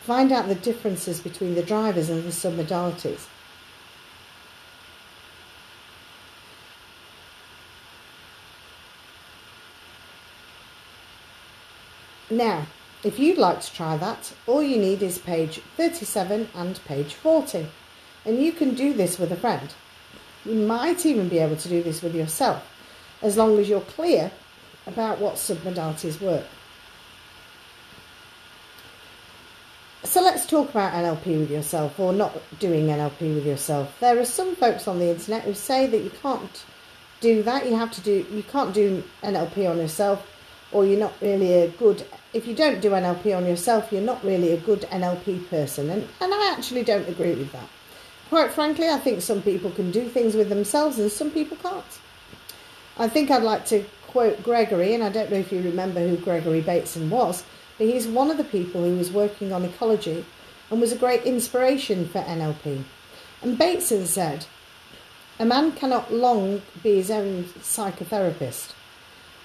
Find 0.03 0.33
out 0.33 0.49
the 0.49 0.57
differences 0.57 1.21
between 1.21 1.55
the 1.55 1.63
drivers 1.63 2.11
and 2.11 2.25
the 2.25 2.31
submodalities. 2.31 3.27
Now, 12.29 12.67
if 13.07 13.21
you'd 13.21 13.39
like 13.39 13.61
to 13.61 13.73
try 13.73 13.97
that, 13.99 14.33
all 14.49 14.61
you 14.61 14.79
need 14.79 15.01
is 15.01 15.17
page 15.17 15.61
37 15.77 16.49
and 16.57 16.85
page 16.87 17.15
40. 17.15 17.69
And 18.25 18.43
you 18.43 18.51
can 18.51 18.75
do 18.75 18.93
this 18.93 19.17
with 19.17 19.31
a 19.31 19.37
friend. 19.37 19.73
You 20.45 20.57
might 20.57 21.07
even 21.07 21.29
be 21.29 21.39
able 21.39 21.55
to 21.55 21.69
do 21.69 21.85
this 21.85 22.03
with 22.03 22.17
yourself, 22.17 22.69
as 23.23 23.37
long 23.37 23.61
as 23.61 23.69
you're 23.69 23.81
clear 23.81 24.33
about 24.89 25.21
what 25.21 25.35
submodalities 25.35 26.21
work. 26.21 26.47
So 30.03 30.21
let's 30.21 30.45
talk 30.45 30.71
about 30.71 30.93
NLP 30.93 31.39
with 31.39 31.51
yourself 31.53 32.01
or 32.01 32.13
not 32.13 32.37
doing 32.59 32.87
NLP 32.87 33.37
with 33.37 33.47
yourself. 33.47 33.97
There 34.01 34.19
are 34.19 34.25
some 34.25 34.57
folks 34.57 34.89
on 34.89 34.99
the 34.99 35.11
internet 35.11 35.45
who 35.45 35.55
say 35.55 35.87
that 35.87 36.03
you 36.03 36.11
can't 36.23 36.65
do 37.21 37.45
that. 37.45 37.67
You 37.67 37.77
have 37.77 37.93
to 37.93 38.01
do 38.01 38.27
you 38.33 38.43
can't 38.43 38.75
do 38.75 39.05
NLP 39.23 39.71
on 39.71 39.79
yourself 39.79 40.27
or 40.73 40.85
you're 40.85 40.99
not 40.99 41.15
really 41.21 41.53
a 41.55 41.69
good 41.69 42.05
if 42.37 42.47
you 42.47 42.55
don't 42.55 42.83
do 42.83 42.91
NLP 42.91 43.35
on 43.35 43.47
yourself, 43.47 43.91
you're 43.91 44.03
not 44.03 44.23
really 44.23 44.53
a 44.53 44.59
good 44.59 44.83
NLP 44.83 45.49
person. 45.49 45.89
And, 45.89 46.07
and 46.21 46.35
I 46.35 46.53
actually 46.53 46.85
don't 46.85 47.09
agree 47.09 47.35
with 47.35 47.51
that. 47.53 47.69
Quite 48.29 48.53
frankly, 48.53 48.89
I 48.89 48.99
think 48.99 49.23
some 49.23 49.41
people 49.41 49.71
can 49.71 49.91
do 49.91 50.07
things 50.09 50.35
with 50.35 50.51
themselves 50.51 50.99
and 50.99 51.11
some 51.11 51.31
people 51.31 51.57
can't. 51.57 51.99
I 52.99 53.09
think 53.09 53.31
I'd 53.31 53.43
like 53.43 53.65
to 53.67 53.85
quote 54.07 54.43
Gregory, 54.43 54.95
and 54.95 55.03
I 55.03 55.09
don't 55.09 55.31
know 55.31 55.39
if 55.39 55.53
you 55.53 55.63
remember 55.63 56.07
who 56.07 56.17
Gregory 56.17 56.61
Bateson 56.61 57.09
was, 57.09 57.45
but 57.79 57.87
he's 57.87 58.07
one 58.07 58.31
of 58.31 58.37
the 58.37 58.45
people 58.45 58.83
who 58.83 58.97
was 58.97 59.11
working 59.11 59.53
on 59.53 59.65
ecology 59.65 60.25
and 60.71 60.81
was 60.81 60.93
a 60.93 60.97
great 60.97 61.23
inspiration 61.23 62.09
for 62.09 62.21
NLP. 62.21 62.85
And 63.43 63.59
Bateson 63.59 64.07
said, 64.07 64.47
A 65.39 65.45
man 65.45 65.73
cannot 65.73 66.13
long 66.13 66.63
be 66.83 66.97
his 66.97 67.11
own 67.11 67.45
psychotherapist. 67.61 68.73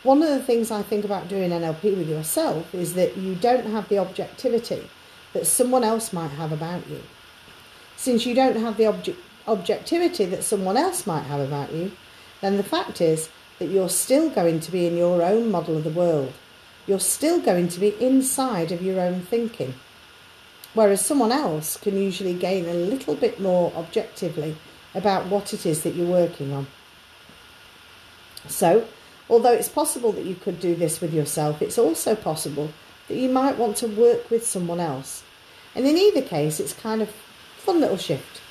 One 0.04 0.24
of 0.24 0.30
the 0.30 0.42
things 0.42 0.72
I 0.72 0.82
think 0.82 1.06
about 1.06 1.28
doing 1.28 1.52
NLP 1.52 1.96
with 1.96 2.10
yourself 2.10 2.74
is 2.74 2.96
that 2.96 3.18
you 3.18 3.36
don't 3.36 3.68
have 3.68 3.88
the 3.88 4.00
objectivity 4.00 4.90
that 5.34 5.46
someone 5.46 5.84
else 5.84 6.12
might 6.12 6.32
have 6.32 6.52
about 6.52 6.88
you. 6.90 7.04
Since 7.98 8.26
you 8.26 8.34
don't 8.34 8.58
have 8.58 8.78
the 8.78 8.86
obje- 8.86 9.16
objectivity 9.48 10.26
that 10.26 10.44
someone 10.44 10.76
else 10.76 11.06
might 11.06 11.24
have 11.24 11.40
about 11.40 11.72
you, 11.72 11.92
then 12.42 12.58
the 12.58 12.64
fact 12.64 13.00
is 13.00 13.30
that 13.60 13.68
you're 13.68 13.90
still 13.90 14.32
going 14.32 14.60
to 14.62 14.72
be 14.72 14.88
in 14.88 14.98
your 14.98 15.22
own 15.22 15.52
model 15.52 15.78
of 15.78 15.84
the 15.84 15.92
world. 15.92 16.34
You're 16.88 17.00
still 17.00 17.40
going 17.40 17.68
to 17.68 17.80
be 17.80 17.90
inside 18.04 18.72
of 18.72 18.82
your 18.82 19.00
own 19.00 19.22
thinking. 19.22 19.76
Whereas 20.74 21.06
someone 21.06 21.32
else 21.32 21.78
can 21.78 21.96
usually 21.96 22.34
gain 22.34 22.66
a 22.66 22.74
little 22.74 23.14
bit 23.14 23.40
more 23.40 23.72
objectively 23.76 24.58
about 24.96 25.28
what 25.28 25.54
it 25.54 25.64
is 25.66 25.84
that 25.84 25.94
you're 25.94 26.08
working 26.08 26.52
on. 26.54 26.66
So, 28.48 28.88
Although 29.32 29.54
it's 29.54 29.70
possible 29.70 30.12
that 30.12 30.26
you 30.26 30.36
could 30.36 30.60
do 30.60 30.76
this 30.76 31.00
with 31.00 31.14
yourself, 31.14 31.62
it's 31.62 31.78
also 31.78 32.16
possible 32.16 32.70
that 33.08 33.16
you 33.16 33.30
might 33.30 33.58
want 33.58 33.78
to 33.78 33.88
work 33.88 34.30
with 34.30 34.46
someone 34.46 34.82
else. 34.82 35.24
And 35.74 35.88
in 35.88 35.96
either 35.96 36.22
case, 36.22 36.60
it's 36.60 36.74
kind 36.74 37.02
of 37.02 37.10
fun 37.56 37.80
little 37.80 37.96
shift. 37.96 38.42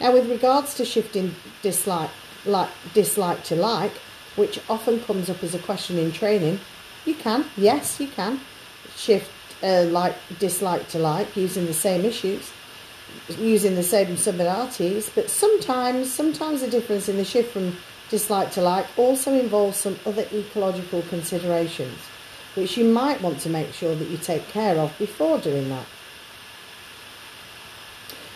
Now, 0.00 0.14
with 0.14 0.30
regards 0.30 0.74
to 0.76 0.84
shifting 0.86 1.34
dislike, 1.60 2.08
like 2.46 2.70
dislike 2.94 3.44
to 3.44 3.54
like, 3.54 3.92
which 4.36 4.58
often 4.70 5.00
comes 5.00 5.28
up 5.28 5.44
as 5.44 5.54
a 5.54 5.58
question 5.58 5.98
in 5.98 6.10
training, 6.10 6.58
you 7.04 7.14
can, 7.14 7.44
yes, 7.58 8.00
you 8.00 8.08
can 8.08 8.40
shift 8.96 9.30
uh, 9.62 9.84
like 9.90 10.16
dislike 10.38 10.88
to 10.88 10.98
like 10.98 11.36
using 11.36 11.66
the 11.66 11.74
same 11.74 12.02
issues, 12.02 12.50
using 13.38 13.74
the 13.74 13.82
same 13.82 14.16
similarities, 14.16 15.10
But 15.14 15.28
sometimes, 15.28 16.10
sometimes 16.10 16.62
the 16.62 16.68
difference 16.68 17.10
in 17.10 17.18
the 17.18 17.24
shift 17.26 17.52
from 17.52 17.76
dislike 18.14 18.52
to 18.52 18.62
like 18.62 18.86
also 18.96 19.32
involves 19.32 19.76
some 19.76 19.98
other 20.06 20.24
ecological 20.32 21.02
considerations, 21.10 21.98
which 22.54 22.76
you 22.76 22.84
might 22.84 23.20
want 23.20 23.40
to 23.40 23.50
make 23.50 23.72
sure 23.72 23.92
that 23.96 24.08
you 24.08 24.16
take 24.16 24.46
care 24.46 24.78
of 24.78 24.96
before 25.00 25.36
doing 25.38 25.68
that. 25.68 25.84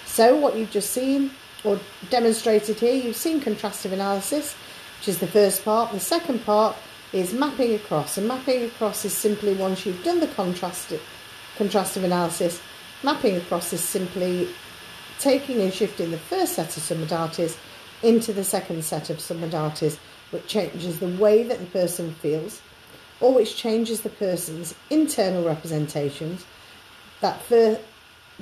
So, 0.05 0.35
what 0.35 0.57
you've 0.57 0.72
just 0.72 0.91
seen 0.91 1.31
or 1.62 1.79
demonstrated 2.11 2.81
here, 2.81 2.93
you've 2.93 3.14
seen 3.14 3.41
contrastive 3.41 3.93
analysis, 3.93 4.57
which 4.99 5.11
is 5.11 5.18
the 5.18 5.29
first 5.29 5.64
part. 5.64 5.93
The 5.93 6.01
second 6.01 6.45
part 6.45 6.76
is 7.12 7.33
mapping 7.33 7.74
across, 7.74 8.18
and 8.18 8.26
mapping 8.26 8.64
across 8.64 9.05
is 9.05 9.12
simply 9.12 9.55
once 9.55 9.87
you've 9.87 10.03
done 10.03 10.18
the 10.18 10.26
contrastive, 10.26 11.01
contrastive 11.57 12.03
analysis, 12.03 12.61
mapping 13.05 13.37
across 13.37 13.72
is 13.72 13.81
simply 13.81 14.49
taking 15.20 15.61
and 15.61 15.72
shifting 15.72 16.11
the 16.11 16.18
first 16.18 16.55
set 16.55 16.76
of 16.76 16.83
submodalities 16.83 17.57
into 18.03 18.32
the 18.32 18.44
second 18.44 18.84
set 18.84 19.11
of 19.11 19.18
submodalities, 19.18 19.99
which 20.30 20.46
changes 20.46 21.01
the 21.01 21.16
way 21.16 21.42
that 21.42 21.59
the 21.59 21.66
person 21.66 22.14
feels, 22.14 22.61
or 23.20 23.34
which 23.34 23.57
changes 23.57 24.03
the 24.03 24.11
person's 24.11 24.74
internal 24.90 25.44
representations, 25.44 26.44
that 27.20 27.40
fir- 27.42 27.80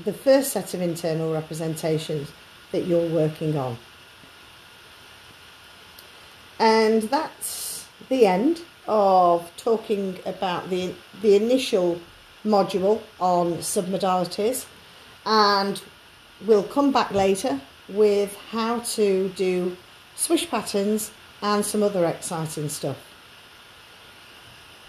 the 0.04 0.12
first 0.12 0.52
set 0.52 0.74
of 0.74 0.82
internal 0.82 1.32
representations 1.32 2.30
that 2.72 2.86
you're 2.86 3.08
working 3.08 3.56
on. 3.56 3.78
And 6.58 7.02
that's 7.04 7.86
the 8.08 8.26
end 8.26 8.62
of 8.88 9.50
talking 9.56 10.18
about 10.26 10.70
the, 10.70 10.94
the 11.22 11.36
initial 11.36 12.00
module 12.44 13.00
on 13.20 13.54
submodalities. 13.54 14.66
And 15.24 15.82
we'll 16.46 16.62
come 16.62 16.92
back 16.92 17.10
later 17.10 17.60
with 17.88 18.36
how 18.50 18.80
to 18.80 19.28
do 19.30 19.76
swish 20.14 20.48
patterns 20.50 21.10
and 21.42 21.64
some 21.64 21.82
other 21.82 22.04
exciting 22.06 22.68
stuff. 22.68 22.96